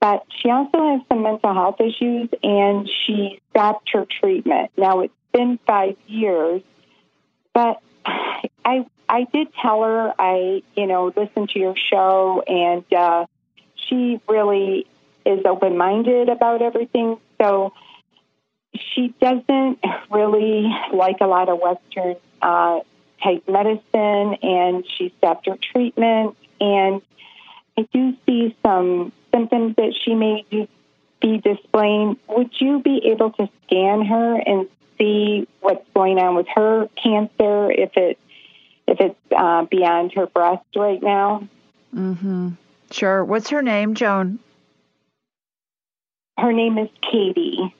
[0.00, 4.70] but she also has some mental health issues, and she stopped her treatment.
[4.76, 6.62] Now it's been five years,
[7.54, 7.80] but
[8.64, 13.26] I I did tell her I you know listened to your show, and uh,
[13.74, 14.86] she really
[15.24, 17.18] is open minded about everything.
[17.40, 17.72] So
[18.74, 19.78] she doesn't
[20.10, 22.80] really like a lot of Western uh,
[23.22, 26.36] type medicine, and she stopped her treatment.
[26.60, 27.02] And
[27.76, 30.44] I do see some symptoms that she may
[31.20, 32.16] be displaying.
[32.28, 34.68] Would you be able to scan her and
[34.98, 38.18] see what's going on with her cancer if it
[38.86, 41.48] if it's uh, beyond her breast right now?
[41.94, 42.50] Mm-hmm.
[42.90, 43.24] Sure.
[43.24, 44.38] What's her name, Joan?
[46.38, 47.74] Her name is Katie.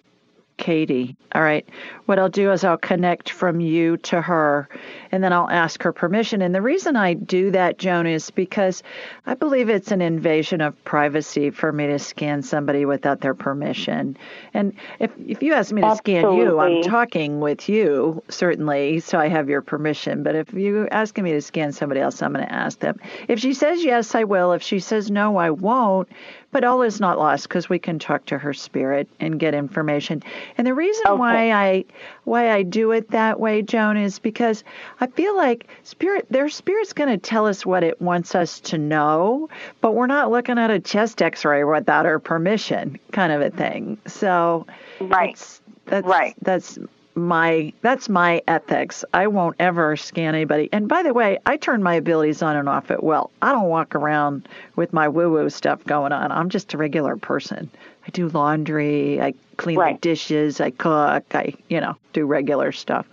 [0.56, 1.16] Katie.
[1.34, 1.66] All right.
[2.06, 4.68] What I'll do is I'll connect from you to her
[5.10, 6.42] and then I'll ask her permission.
[6.42, 8.82] And the reason I do that, Joan, is because
[9.26, 14.16] I believe it's an invasion of privacy for me to scan somebody without their permission.
[14.54, 16.22] And if if you ask me to Absolutely.
[16.22, 20.22] scan you, I'm talking with you, certainly, so I have your permission.
[20.22, 22.98] But if you're asking me to scan somebody else, I'm going to ask them.
[23.28, 24.52] If she says yes, I will.
[24.52, 26.08] If she says no, I won't.
[26.52, 30.22] But all is not lost because we can talk to her spirit and get information.
[30.58, 31.20] And the reason oh, Okay.
[31.20, 31.84] why I
[32.24, 34.62] why I do it that way, Joan, is because
[35.00, 38.78] I feel like spirit their spirit's going to tell us what it wants us to
[38.78, 39.48] know,
[39.80, 43.98] but we're not looking at a chest X-ray without our permission, kind of a thing.
[44.06, 44.66] So
[45.00, 45.34] Right.
[45.34, 46.34] that's that's Right.
[46.42, 46.78] that's
[47.14, 49.04] my that's my ethics.
[49.12, 50.68] I won't ever scan anybody.
[50.72, 53.30] And by the way, I turn my abilities on and off at will.
[53.42, 56.32] I don't walk around with my woo woo stuff going on.
[56.32, 57.70] I'm just a regular person.
[58.06, 60.00] I do laundry, I clean Right.
[60.00, 63.06] the dishes, I cook, I you know, do regular stuff.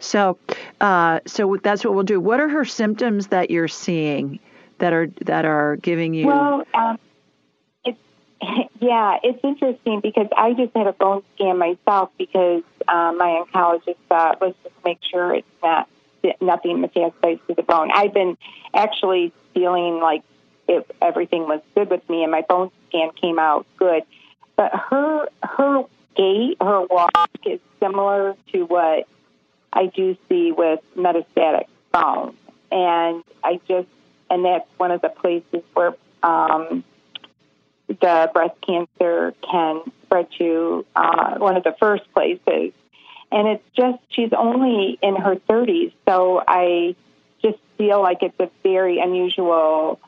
[0.00, 0.38] So
[0.80, 2.20] uh so that's what we'll do.
[2.20, 4.38] What are her symptoms that you're seeing
[4.78, 6.98] that are that are giving you Well, um,
[8.80, 13.96] yeah, it's interesting because I just had a bone scan myself because um, my oncologist
[14.08, 15.88] thought let's just make sure it's not
[16.40, 17.90] nothing metastasized to the bone.
[17.92, 18.36] I've been
[18.74, 20.22] actually feeling like
[20.68, 24.02] if everything was good with me, and my bone scan came out good.
[24.56, 25.84] But her her
[26.16, 29.08] gait, her walk is similar to what
[29.72, 32.36] I do see with metastatic bone,
[32.70, 33.88] and I just
[34.30, 36.84] and that's one of the places where um,
[37.88, 42.72] the breast cancer can spread to uh, one of the first places.
[43.30, 45.92] And it's just, she's only in her 30s.
[46.06, 46.94] So I
[47.42, 50.00] just feel like it's a very unusual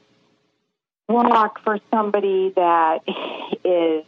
[1.08, 3.00] walk for somebody that
[3.64, 4.04] is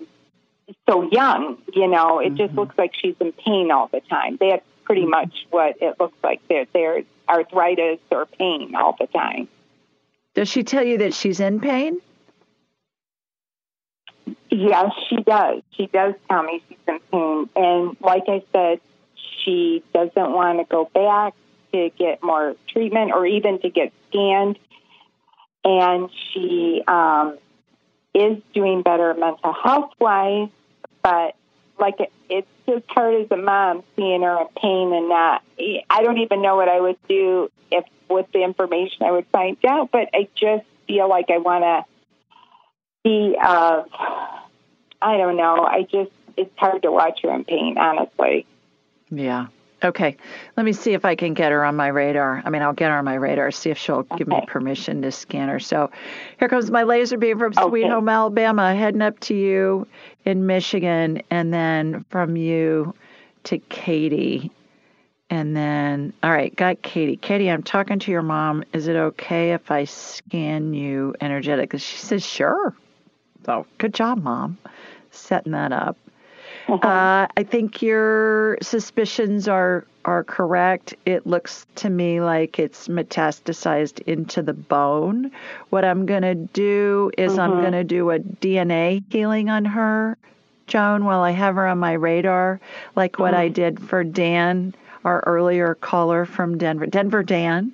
[0.88, 1.58] so young.
[1.74, 4.38] You know, it just looks like she's in pain all the time.
[4.40, 6.40] That's pretty much what it looks like.
[6.48, 9.48] There, there's arthritis or pain all the time.
[10.34, 12.00] Does she tell you that she's in pain?
[14.50, 15.62] Yes, she does.
[15.72, 17.48] She does tell me she's in pain.
[17.56, 18.80] And like I said,
[19.44, 21.34] she doesn't want to go back
[21.72, 24.58] to get more treatment or even to get scanned.
[25.64, 27.38] And she um,
[28.14, 30.48] is doing better mental health wise,
[31.02, 31.34] but
[31.78, 35.42] like it, it's just hard as a mom seeing her in pain and not.
[35.88, 39.56] I don't even know what I would do if with the information I would find
[39.66, 41.91] out, but I just feel like I want to
[43.04, 43.82] be uh
[45.00, 45.64] I don't know.
[45.64, 48.46] I just it's hard to watch her in pain, honestly.
[49.10, 49.48] Yeah.
[49.84, 50.16] Okay.
[50.56, 52.40] Let me see if I can get her on my radar.
[52.44, 55.10] I mean, I'll get her on my radar, see if she'll give me permission to
[55.10, 55.58] scan her.
[55.58, 55.90] So
[56.38, 59.88] here comes my laser beam from Sweet Home, Alabama, heading up to you
[60.24, 62.94] in Michigan, and then from you
[63.44, 64.52] to Katie.
[65.30, 67.16] And then, all right, got Katie.
[67.16, 68.62] Katie, I'm talking to your mom.
[68.72, 71.80] Is it okay if I scan you energetically?
[71.80, 72.76] She says, sure.
[73.44, 74.58] So good job, mom,
[75.10, 75.96] setting that up.
[76.68, 80.94] Uh, I think your suspicions are are correct.
[81.06, 85.30] It looks to me like it's metastasized into the bone.
[85.70, 90.16] What I'm going to do is I'm going to do a DNA healing on her,
[90.66, 92.60] Joan, while I have her on my radar,
[92.96, 94.74] like what I did for Dan,
[95.04, 97.72] our earlier caller from Denver, Denver Dan.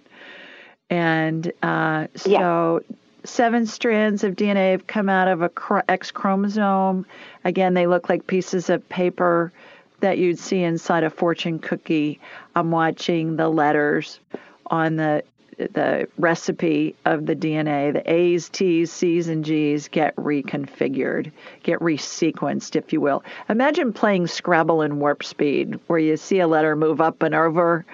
[0.91, 2.83] And uh, so
[3.29, 5.51] seven strands of DNA have come out of a
[5.89, 7.07] X chromosome.
[7.45, 9.53] Again, they look like pieces of paper
[10.01, 12.21] that you'd see inside a fortune cookie.
[12.55, 14.21] I'm watching the letters
[14.67, 15.23] on the
[15.59, 21.33] the recipe of the DNA, the A's, T's, C's, and G's get reconfigured,
[21.65, 23.25] get resequenced, if you will.
[23.49, 27.85] Imagine playing Scrabble in warp speed, where you see a letter move up and over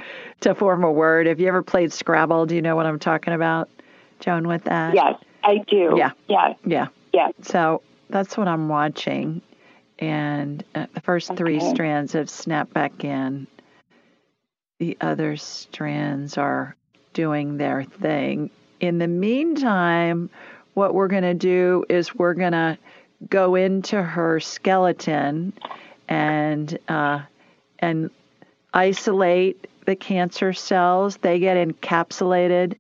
[0.41, 1.27] to form a word.
[1.27, 2.45] Have you ever played Scrabble?
[2.45, 3.71] Do you know what I'm talking about,
[4.21, 4.95] Joan, with that?
[4.95, 5.95] Yes, I do.
[5.97, 6.11] Yeah.
[6.29, 6.55] Yeah.
[6.65, 6.87] Yeah.
[7.13, 7.29] Yeah.
[7.43, 9.43] So that's what I'm watching.
[9.99, 13.47] And uh, the first three strands have snapped back in.
[14.79, 16.75] The other strands are
[17.13, 18.51] doing their thing.
[18.81, 20.31] In the meantime,
[20.75, 22.77] what we're going to do is we're going to
[23.31, 25.53] go into her skeleton
[26.09, 27.21] and uh,
[27.79, 28.11] and
[28.73, 31.17] isolate the cancer cells.
[31.19, 32.77] They get encapsulated.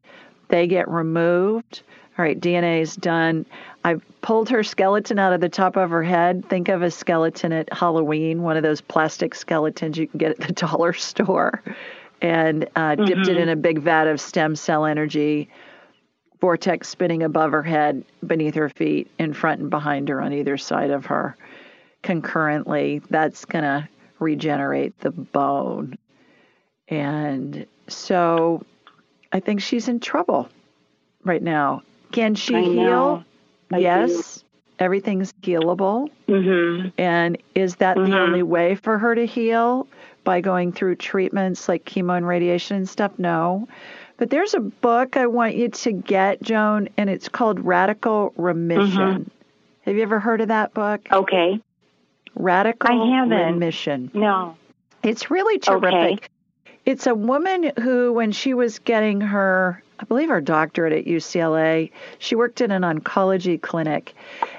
[0.49, 1.83] They get removed.
[2.17, 3.45] All right, DNA is done.
[3.85, 6.49] I've pulled her skeleton out of the top of her head.
[6.49, 10.41] Think of a skeleton at Halloween, one of those plastic skeletons you can get at
[10.41, 11.63] the dollar store,
[12.23, 15.49] and uh, dipped it in a big vat of stem cell energy,
[16.41, 20.57] vortex spinning above her head, beneath her feet, in front and behind her, on either
[20.57, 21.37] side of her
[22.03, 23.03] concurrently.
[23.11, 23.89] That's going to
[24.21, 25.99] regenerate the bone.
[26.89, 28.65] And so
[29.35, 30.49] I think she's in trouble
[31.25, 31.83] right now.
[32.13, 33.25] Can she heal?
[33.77, 34.39] yes.
[34.39, 34.45] Do.
[34.79, 36.09] Everything's healable.
[36.29, 36.89] Mm-hmm.
[36.99, 38.11] And is that mm-hmm.
[38.11, 39.89] the only way for her to heal?
[40.23, 43.13] By going through treatments like chemo and radiation and stuff?
[43.19, 43.69] No.
[44.17, 49.25] But there's a book I want you to get, Joan, and it's called Radical Remission.
[49.25, 49.29] Mm-hmm.
[49.83, 51.07] Have you ever heard of that book?
[51.13, 51.61] Okay.
[52.37, 53.55] Radical I haven't.
[53.55, 54.11] Remission.
[54.15, 54.57] No.
[55.03, 55.93] It's really terrific.
[55.93, 56.29] Okay.
[56.87, 61.91] It's a woman who, when she was getting her, I believe her doctorate at UCLA,
[62.19, 64.15] she worked in an oncology clinic,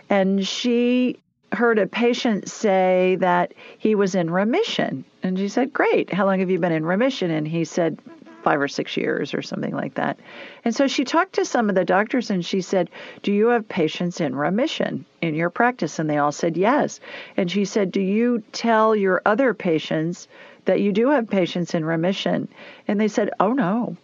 [0.10, 1.20] and she
[1.52, 5.06] heard a patient say that he was in remission.
[5.24, 6.12] And she said, Great.
[6.12, 7.32] How long have you been in remission?
[7.32, 8.00] And he said,
[8.46, 10.20] five or six years or something like that.
[10.64, 12.92] And so she talked to some of the doctors and she said,
[13.24, 15.98] Do you have patients in remission in your practice?
[15.98, 17.00] And they all said yes.
[17.38, 20.28] And she said, Do you tell your other patients
[20.66, 22.48] that you do have patients in remission?
[22.88, 23.98] And they said, Oh, no.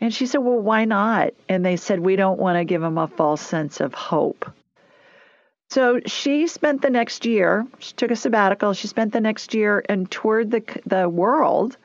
[0.00, 1.34] And she said, Well, why not?
[1.48, 4.50] And they said, We don't want to give them a false sense of hope.
[5.68, 9.84] So she spent the next year, she took a sabbatical, she spent the next year
[9.88, 11.76] and toured the, the world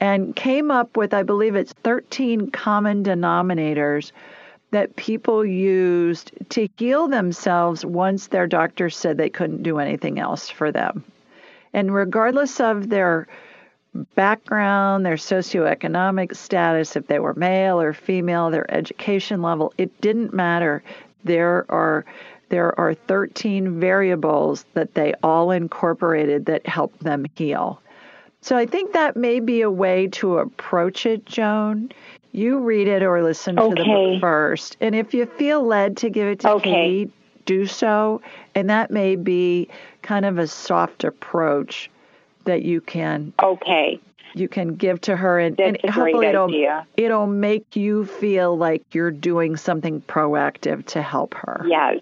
[0.00, 4.10] and came up with, I believe it's 13 common denominators
[4.72, 10.48] that people used to heal themselves once their doctor said they couldn't do anything else
[10.48, 11.04] for them.
[11.72, 13.28] And regardless of their
[14.14, 20.32] background, their socioeconomic status, if they were male or female, their education level, it didn't
[20.32, 20.82] matter.
[21.24, 22.04] There are
[22.48, 27.80] there are 13 variables that they all incorporated that help them heal.
[28.40, 31.92] So I think that may be a way to approach it, Joan.
[32.32, 33.74] You read it or listen okay.
[33.74, 34.76] to the book first.
[34.80, 36.70] And if you feel led to give it to okay.
[36.70, 37.10] Kate,
[37.44, 38.20] do so.
[38.54, 39.68] And that may be
[40.02, 41.89] kind of a soft approach
[42.44, 44.00] that you can Okay.
[44.34, 46.86] You can give to her and, That's and hopefully it'll idea.
[46.96, 51.64] it'll make you feel like you're doing something proactive to help her.
[51.68, 51.98] Yes.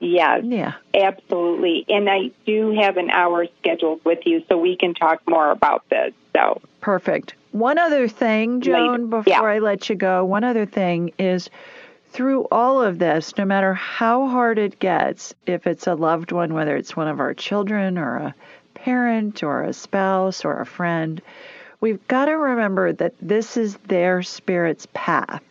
[0.00, 0.40] Yes.
[0.44, 0.72] Yeah.
[0.94, 1.84] Absolutely.
[1.88, 5.88] And I do have an hour scheduled with you so we can talk more about
[5.90, 6.12] this.
[6.34, 7.34] So Perfect.
[7.52, 9.06] One other thing, Joan, Later.
[9.06, 9.42] before Yeah.
[9.42, 11.50] I let you go, one other thing is
[12.08, 16.54] through all of this, no matter how hard it gets, if it's a loved one,
[16.54, 18.34] whether it's one of our children or a
[18.84, 21.20] parent or a spouse or a friend,
[21.80, 25.42] we've got to remember that this is their spirit's path.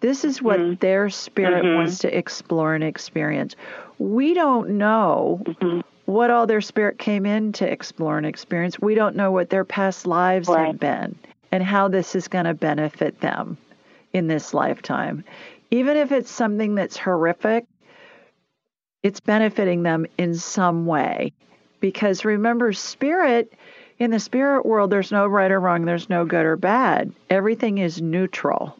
[0.00, 0.74] This is what Mm-hmm.
[0.80, 1.74] their spirit Mhm.
[1.76, 3.54] wants to explore and experience.
[3.98, 5.80] We don't know Mm-hmm.
[6.06, 8.80] what all their spirit came in to explore and experience.
[8.80, 10.68] We don't know what their past lives Right.
[10.68, 11.16] have been
[11.52, 13.58] and how this is going to benefit them
[14.12, 15.24] in this lifetime.
[15.70, 17.64] Even if it's something that's horrific,
[19.02, 21.32] it's benefiting them in some way.
[21.80, 23.52] Because remember, spirit,
[23.98, 27.12] in the spirit world, there's no right or wrong, there's no good or bad.
[27.28, 28.76] Everything is neutral.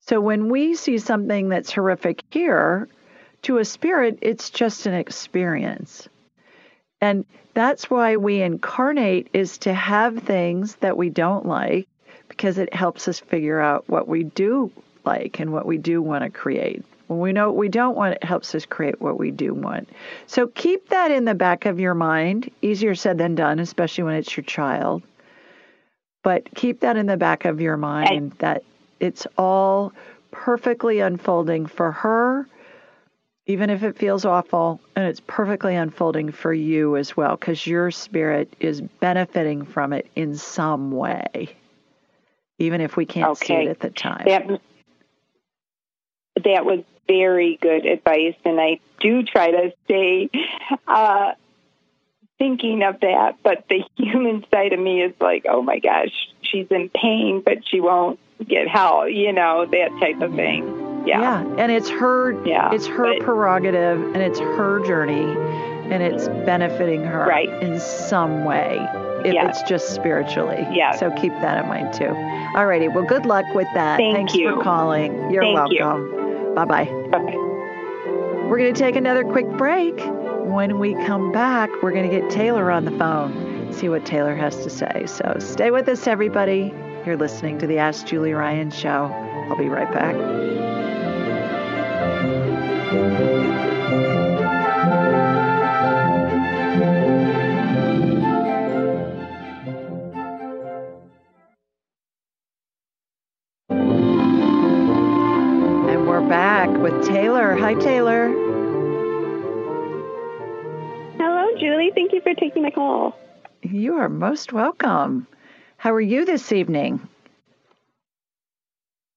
[0.00, 2.88] So when we see something that's horrific here,
[3.42, 6.08] to a spirit, it's just an experience.
[7.00, 7.24] And
[7.54, 11.88] that's why we incarnate is to have things that we don't like
[12.28, 14.70] because it helps us figure out what we do
[15.04, 16.84] like and what we do want to create.
[17.06, 19.88] When we know what we don't want, it helps us create what we do want.
[20.26, 22.50] So keep that in the back of your mind.
[22.62, 25.02] Easier said than done, especially when it's your child.
[26.24, 28.64] But keep that in the back of your mind that
[28.98, 29.92] it's all
[30.32, 32.48] perfectly unfolding for her,
[33.46, 37.92] even if it feels awful, and it's perfectly unfolding for you as well, because your
[37.92, 41.54] spirit is benefiting from it in some way,
[42.58, 44.24] even if we can't see it at the time.
[44.26, 44.60] that
[46.42, 50.30] that was very good advice, and I do try to stay
[50.88, 51.32] uh,
[52.38, 53.36] thinking of that.
[53.42, 56.12] But the human side of me is like, oh my gosh,
[56.42, 59.10] she's in pain, but she won't get help.
[59.10, 61.04] You know that type of thing.
[61.06, 61.20] Yeah.
[61.20, 65.22] Yeah, and it's her Yeah, it's her but- prerogative and it's her journey
[65.92, 67.48] and it's benefiting her Right.
[67.62, 68.84] in some way
[69.24, 69.60] if Yes.
[69.60, 70.66] it's just spiritually.
[70.72, 70.96] Yeah.
[70.96, 72.08] So keep that in mind too.
[72.56, 72.88] All righty.
[72.88, 73.98] Well, good luck with that.
[73.98, 74.56] Thank Thanks you.
[74.56, 75.30] for calling.
[75.30, 75.78] You're Thank you.
[76.56, 76.86] Bye-bye.
[77.12, 77.36] Bye-bye.
[78.48, 79.94] We're going to take another quick break.
[80.46, 84.34] When we come back, we're going to get Taylor on the phone, see what Taylor
[84.34, 85.04] has to say.
[85.06, 86.72] So stay with us, everybody.
[87.04, 89.10] You're listening to the Ask Julie Ryan show.
[89.50, 90.16] I'll be right back.
[106.86, 107.56] With Taylor.
[107.56, 108.28] Hi, Taylor.
[111.18, 111.90] Hello, Julie.
[111.92, 113.18] Thank you for taking my call.
[113.62, 115.26] You are most welcome.
[115.78, 117.08] How are you this evening?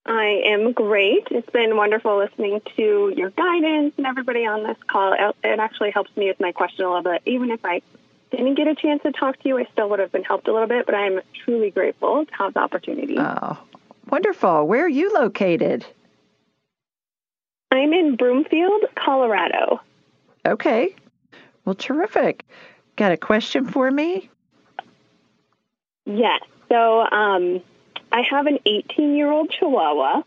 [0.07, 1.27] I am great.
[1.29, 5.13] It's been wonderful listening to your guidance and everybody on this call.
[5.13, 7.21] It actually helps me with my question a little bit.
[7.27, 7.83] Even if I
[8.31, 10.51] didn't get a chance to talk to you, I still would have been helped a
[10.51, 13.17] little bit, but I'm truly grateful to have the opportunity.
[13.19, 13.59] Oh,
[14.09, 14.65] wonderful.
[14.65, 15.85] Where are you located?
[17.71, 19.79] I'm in Broomfield, Colorado.
[20.45, 20.95] Okay.
[21.65, 22.43] Well, terrific.
[22.95, 24.29] Got a question for me?
[26.05, 26.41] Yes.
[26.69, 27.61] So, um,
[28.11, 30.23] I have an 18 year old Chihuahua,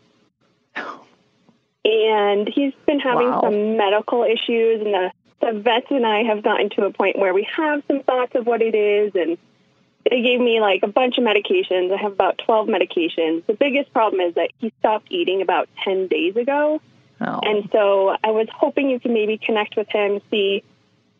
[1.85, 3.41] and he's been having Wow.
[3.41, 5.11] some medical issues, and the,
[5.41, 8.45] the vets and I have gotten to a point where we have some thoughts of
[8.45, 9.37] what it is, and
[10.09, 11.93] they gave me like a bunch of medications.
[11.93, 13.45] I have about 12 medications.
[13.45, 16.81] The biggest problem is that he stopped eating about 10 days ago.
[17.23, 17.39] Oh.
[17.41, 20.63] And so I was hoping you could maybe connect with him, see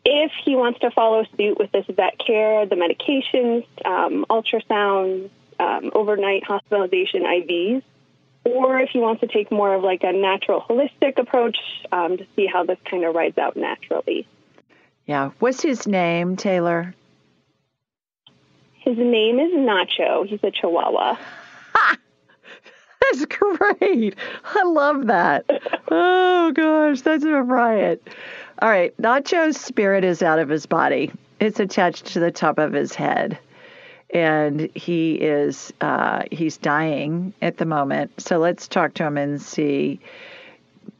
[0.04, 5.90] if he wants to follow suit with this vet care, the medications, um, ultrasounds, um,
[5.94, 7.82] overnight hospitalization IVs,
[8.44, 11.56] or if he wants to take more of like a natural holistic approach
[11.90, 14.26] um, to see how this kind of rides out naturally.
[15.06, 15.30] Yeah.
[15.38, 16.94] What's his name, Taylor?
[18.80, 20.26] His name is Nacho.
[20.26, 21.16] He's a Chihuahua.
[23.12, 24.16] That's great.
[24.44, 25.44] I love that.
[25.90, 28.08] Oh gosh, that's a riot.
[28.60, 31.10] All right, Nacho's spirit is out of his body.
[31.40, 33.38] It's attached to the top of his head,
[34.12, 38.12] and he is uh, he's dying at the moment.
[38.20, 40.00] So let's talk to him and see.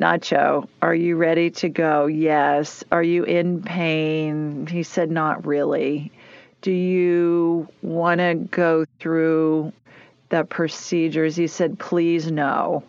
[0.00, 2.06] Nacho, are you ready to go?
[2.06, 2.82] Yes.
[2.90, 4.66] Are you in pain?
[4.66, 6.10] He said, not really.
[6.62, 9.72] Do you want to go through
[10.34, 11.36] the procedures?
[11.36, 12.82] He said, please no.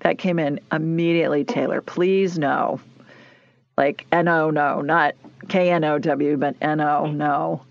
[0.00, 1.80] That came in immediately, Taylor.
[1.80, 2.78] Please no.
[3.78, 5.14] Like N O no, not
[5.48, 7.62] K N O W, but N O no.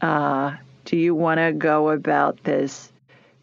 [0.00, 2.92] Uh, do you want to go about this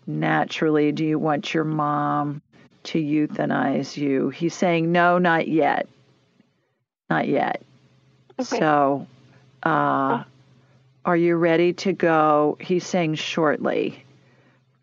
[0.07, 0.91] naturally?
[0.91, 2.41] Do you want your mom
[2.84, 4.30] to euthanize you?
[4.30, 5.88] He's saying, no, not yet.
[7.10, 7.61] Not yet.
[8.40, 8.60] Okay.
[8.60, 9.07] So,
[9.64, 10.24] uh,
[11.06, 12.57] are you ready to go?
[12.60, 14.03] He's saying shortly.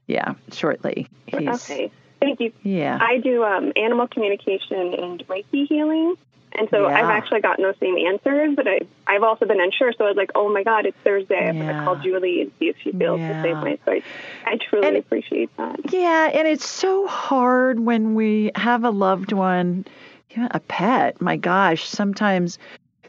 [0.07, 1.09] Yeah, shortly.
[1.27, 1.91] He's, okay.
[2.21, 2.53] Thank you.
[2.63, 2.99] Yeah.
[3.01, 6.15] I do um, animal communication and Reiki healing.
[6.53, 6.95] And so Yeah.
[6.99, 9.93] I've actually gotten those same answers, but I, I've also been unsure.
[9.93, 11.49] So I was like, oh my God, it's Thursday.
[11.49, 13.43] I'm going to call Julie and see if she feels Yeah.
[13.43, 13.79] the same way.
[13.85, 14.03] So I,
[14.47, 15.93] I truly And- appreciate that.
[15.93, 19.85] Yeah, and it's so hard when we have a loved one,
[20.51, 21.21] a pet.
[21.21, 22.59] My gosh, sometimes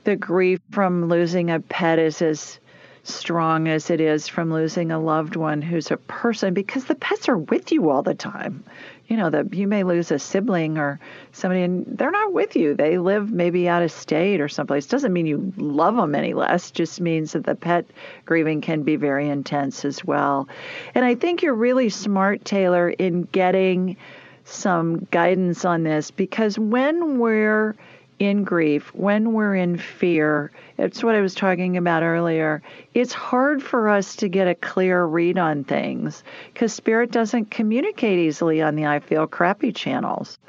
[0.03, 2.59] the grief from losing a pet is as
[3.07, 7.29] strong as it is from losing a loved one who's a person because the pets
[7.29, 8.63] are with you all the time.
[9.07, 10.99] You know, that you may lose a sibling or
[11.31, 12.75] somebody and they're not with you.
[12.75, 14.85] They live maybe out of state or someplace.
[14.85, 17.85] Doesn't mean you love them any less, just means that the pet
[18.25, 20.49] grieving can be very intense as well.
[20.93, 23.95] And I think you're really smart, Taylor, in getting
[24.43, 27.75] some guidance on this because when we're
[28.19, 32.61] in grief, when we're in fear, it's what I was talking about earlier.
[32.93, 36.23] It's hard for us to get a clear read on things
[36.53, 40.39] because spirit doesn't communicate easily on the I feel crappy channels.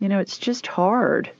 [0.00, 1.30] You know, it's just hard.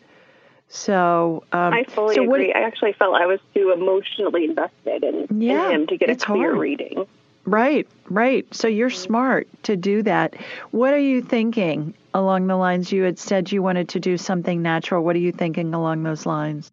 [0.68, 2.52] So, um, I fully so what- agree.
[2.52, 6.16] I actually felt I was too emotionally invested in, Yeah, in him to get a
[6.16, 6.58] clear hard.
[6.58, 7.06] reading.
[7.46, 8.46] Right, right.
[8.54, 10.34] So you're smart to do that.
[10.70, 14.62] What are you thinking along the lines you had said you wanted to do something
[14.62, 15.04] natural?
[15.04, 16.72] What are you thinking along those lines?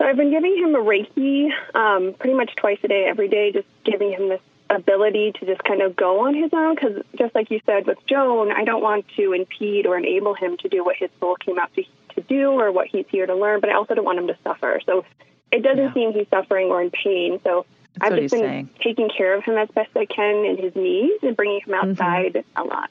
[0.00, 3.52] So I've been giving him a Reiki um, pretty much twice a day, every day,
[3.52, 4.40] just giving him this
[4.70, 6.74] ability to just kind of go on his own.
[6.74, 10.56] Because just like you said with Joan, I don't want to impede or enable him
[10.58, 11.82] to do what his soul came out to,
[12.14, 14.36] to do or what he's here to learn, but I also don't want him to
[14.44, 14.80] suffer.
[14.86, 15.04] So
[15.50, 15.94] it doesn't Yeah.
[15.94, 17.40] seem he's suffering or in pain.
[17.42, 18.70] So That's I've just been saying.
[18.82, 22.44] taking care of him as best I can in his knees and bringing him outside
[22.56, 22.90] a lot.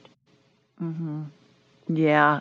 [0.79, 1.23] hmm
[1.87, 2.39] Yeah.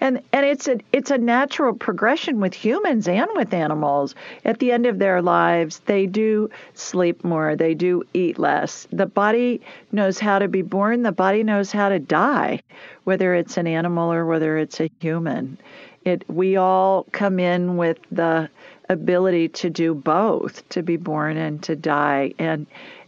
[0.00, 4.14] And and it's a it's a natural progression with humans and with animals.
[4.44, 8.86] At the end of their lives, they do sleep more, they do eat less.
[8.92, 9.60] The body
[9.92, 12.60] knows how to be born, the body knows how to die,
[13.04, 15.56] whether it's an animal or whether it's a human.
[16.04, 18.50] It we all come in with the
[18.88, 22.32] ability to do both, to be born and to die.
[22.38, 22.66] And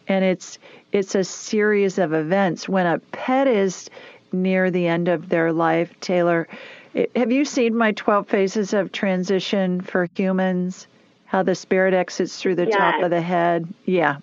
[0.08, 0.58] and it's
[0.92, 2.68] it's a series of events.
[2.68, 3.90] When a pet is
[4.32, 6.48] near the end of their life, Taylor,
[6.94, 10.86] it- have you seen my 12 phases of transition for humans?
[11.26, 13.68] How the spirit exits through the top of the head?
[13.84, 14.16] Yeah.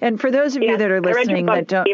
[0.00, 1.88] And for those of you that are I read your listening that don't,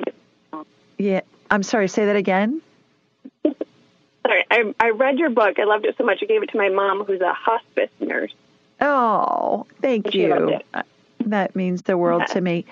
[0.99, 2.61] yeah, I'm sorry, say that again.
[3.45, 5.59] Sorry, I, I read your book.
[5.61, 6.19] I loved it so much.
[6.21, 8.35] I gave it to my mom, who's a hospice nurse.
[8.81, 10.59] Oh, thank you.
[10.75, 10.83] Uh,
[11.21, 12.67] That means the world to me.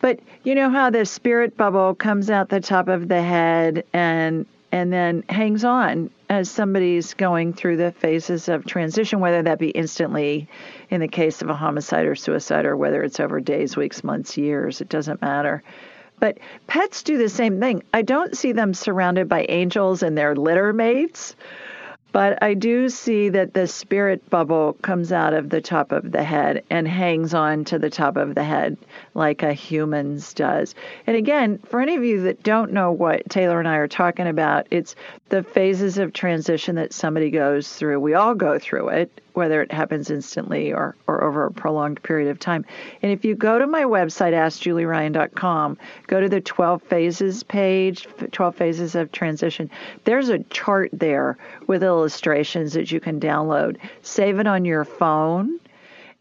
[0.00, 4.46] But you know how the spirit bubble comes out the top of the head and
[4.70, 9.70] and then hangs on as somebody's going through the phases of transition, whether that be
[9.70, 10.46] instantly
[10.90, 14.36] in the case of a homicide or suicide, or whether it's over days, weeks, months,
[14.36, 15.62] years, it doesn't matter.
[16.20, 17.82] But pets do the same thing.
[17.94, 21.34] I don't see them surrounded by angels and their litter mates,
[22.12, 26.24] but I do see that the spirit bubble comes out of the top of the
[26.24, 28.76] head and hangs on to the top of the head
[29.14, 30.74] like a human's does.
[31.06, 34.26] And again, for any of you that don't know what Taylor and I are talking
[34.26, 34.94] about, it's
[35.28, 38.00] the phases of transition that somebody goes through.
[38.00, 42.28] We all go through it whether it happens instantly or, or over a prolonged period
[42.28, 42.66] of time.
[43.02, 45.78] And if you go to my website, AskJulieRyan.com,
[46.08, 49.70] go to the 12 phases page, 12 phases of transition,
[50.02, 51.38] there's a chart there
[51.68, 53.76] with illustrations that you can download.
[54.02, 55.60] Save it on your phone.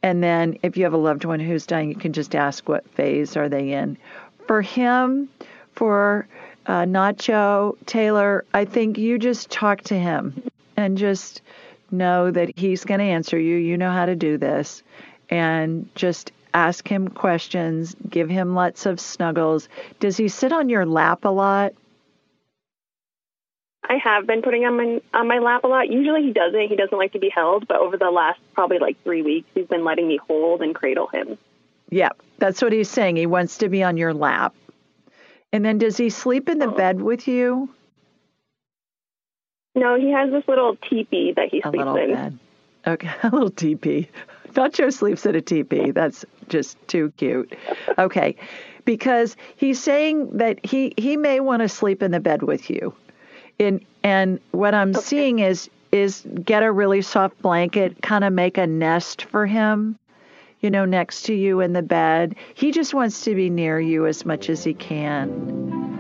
[0.04, 2.88] And then if you have a loved one who's dying, you can just ask what
[2.92, 3.98] phase are they in.
[4.46, 5.28] For him,
[5.74, 6.28] for
[6.68, 10.44] uh, Nacho, Taylor, I think you just talk to him
[10.76, 11.42] and just
[11.92, 13.58] know that he's going to answer you.
[13.58, 14.84] You know how to do this.
[15.30, 19.68] And just ask him questions, give him lots of snuggles.
[20.00, 21.74] Does he sit on your lap a lot?
[23.90, 25.90] I have been putting him on, on my lap a lot.
[25.90, 26.68] Usually he doesn't.
[26.68, 29.68] He doesn't like to be held, but over the last probably like three weeks, he's
[29.68, 31.38] been letting me hold and cradle him.
[31.90, 33.16] Yeah, that's what he's saying.
[33.16, 34.54] He wants to be on your lap.
[35.54, 36.76] And then does he sleep in the oh.
[36.76, 37.70] bed with you?
[39.78, 42.14] No, he has this little teepee that he a sleeps in.
[42.14, 42.40] Bed.
[42.88, 44.10] Okay, a little teepee.
[44.54, 45.92] Nacho sleeps in a teepee.
[45.92, 47.56] That's just too cute.
[48.00, 48.36] Okay,
[48.86, 52.92] because he's saying that he he may want to sleep in the bed with you,
[53.60, 55.00] and and what I'm okay.
[55.00, 60.00] seeing is is get a really soft blanket, kind of make a nest for him,
[60.60, 62.36] you know, next to you in the bed.
[62.56, 65.97] He just wants to be near you as much as he can.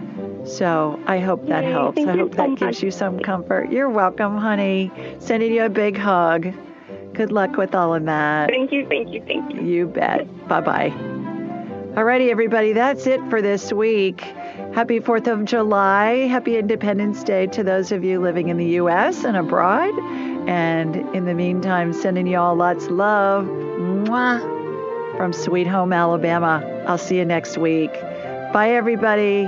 [0.47, 1.99] So I hope that Yay, helps.
[1.99, 3.71] I hope that gives you some comfort.
[3.71, 4.91] You're welcome, honey.
[5.19, 6.53] Sending you a big hug.
[7.13, 8.49] Good luck with all of that.
[8.49, 9.61] Thank you, thank you, thank you.
[9.61, 10.47] You bet.
[10.47, 10.89] Bye bye.
[11.97, 14.21] Alrighty, everybody, that's it for this week.
[14.75, 16.27] Happy 4th of July.
[16.27, 19.23] Happy Independence Day to those of you living in the U.S.
[19.23, 19.97] and abroad.
[20.47, 23.45] And in the meantime, sending you all lots of love.
[23.45, 26.63] Mwah, from Sweet Home, Alabama.
[26.87, 27.91] I'll see you next week.
[28.53, 29.47] Bye, everybody.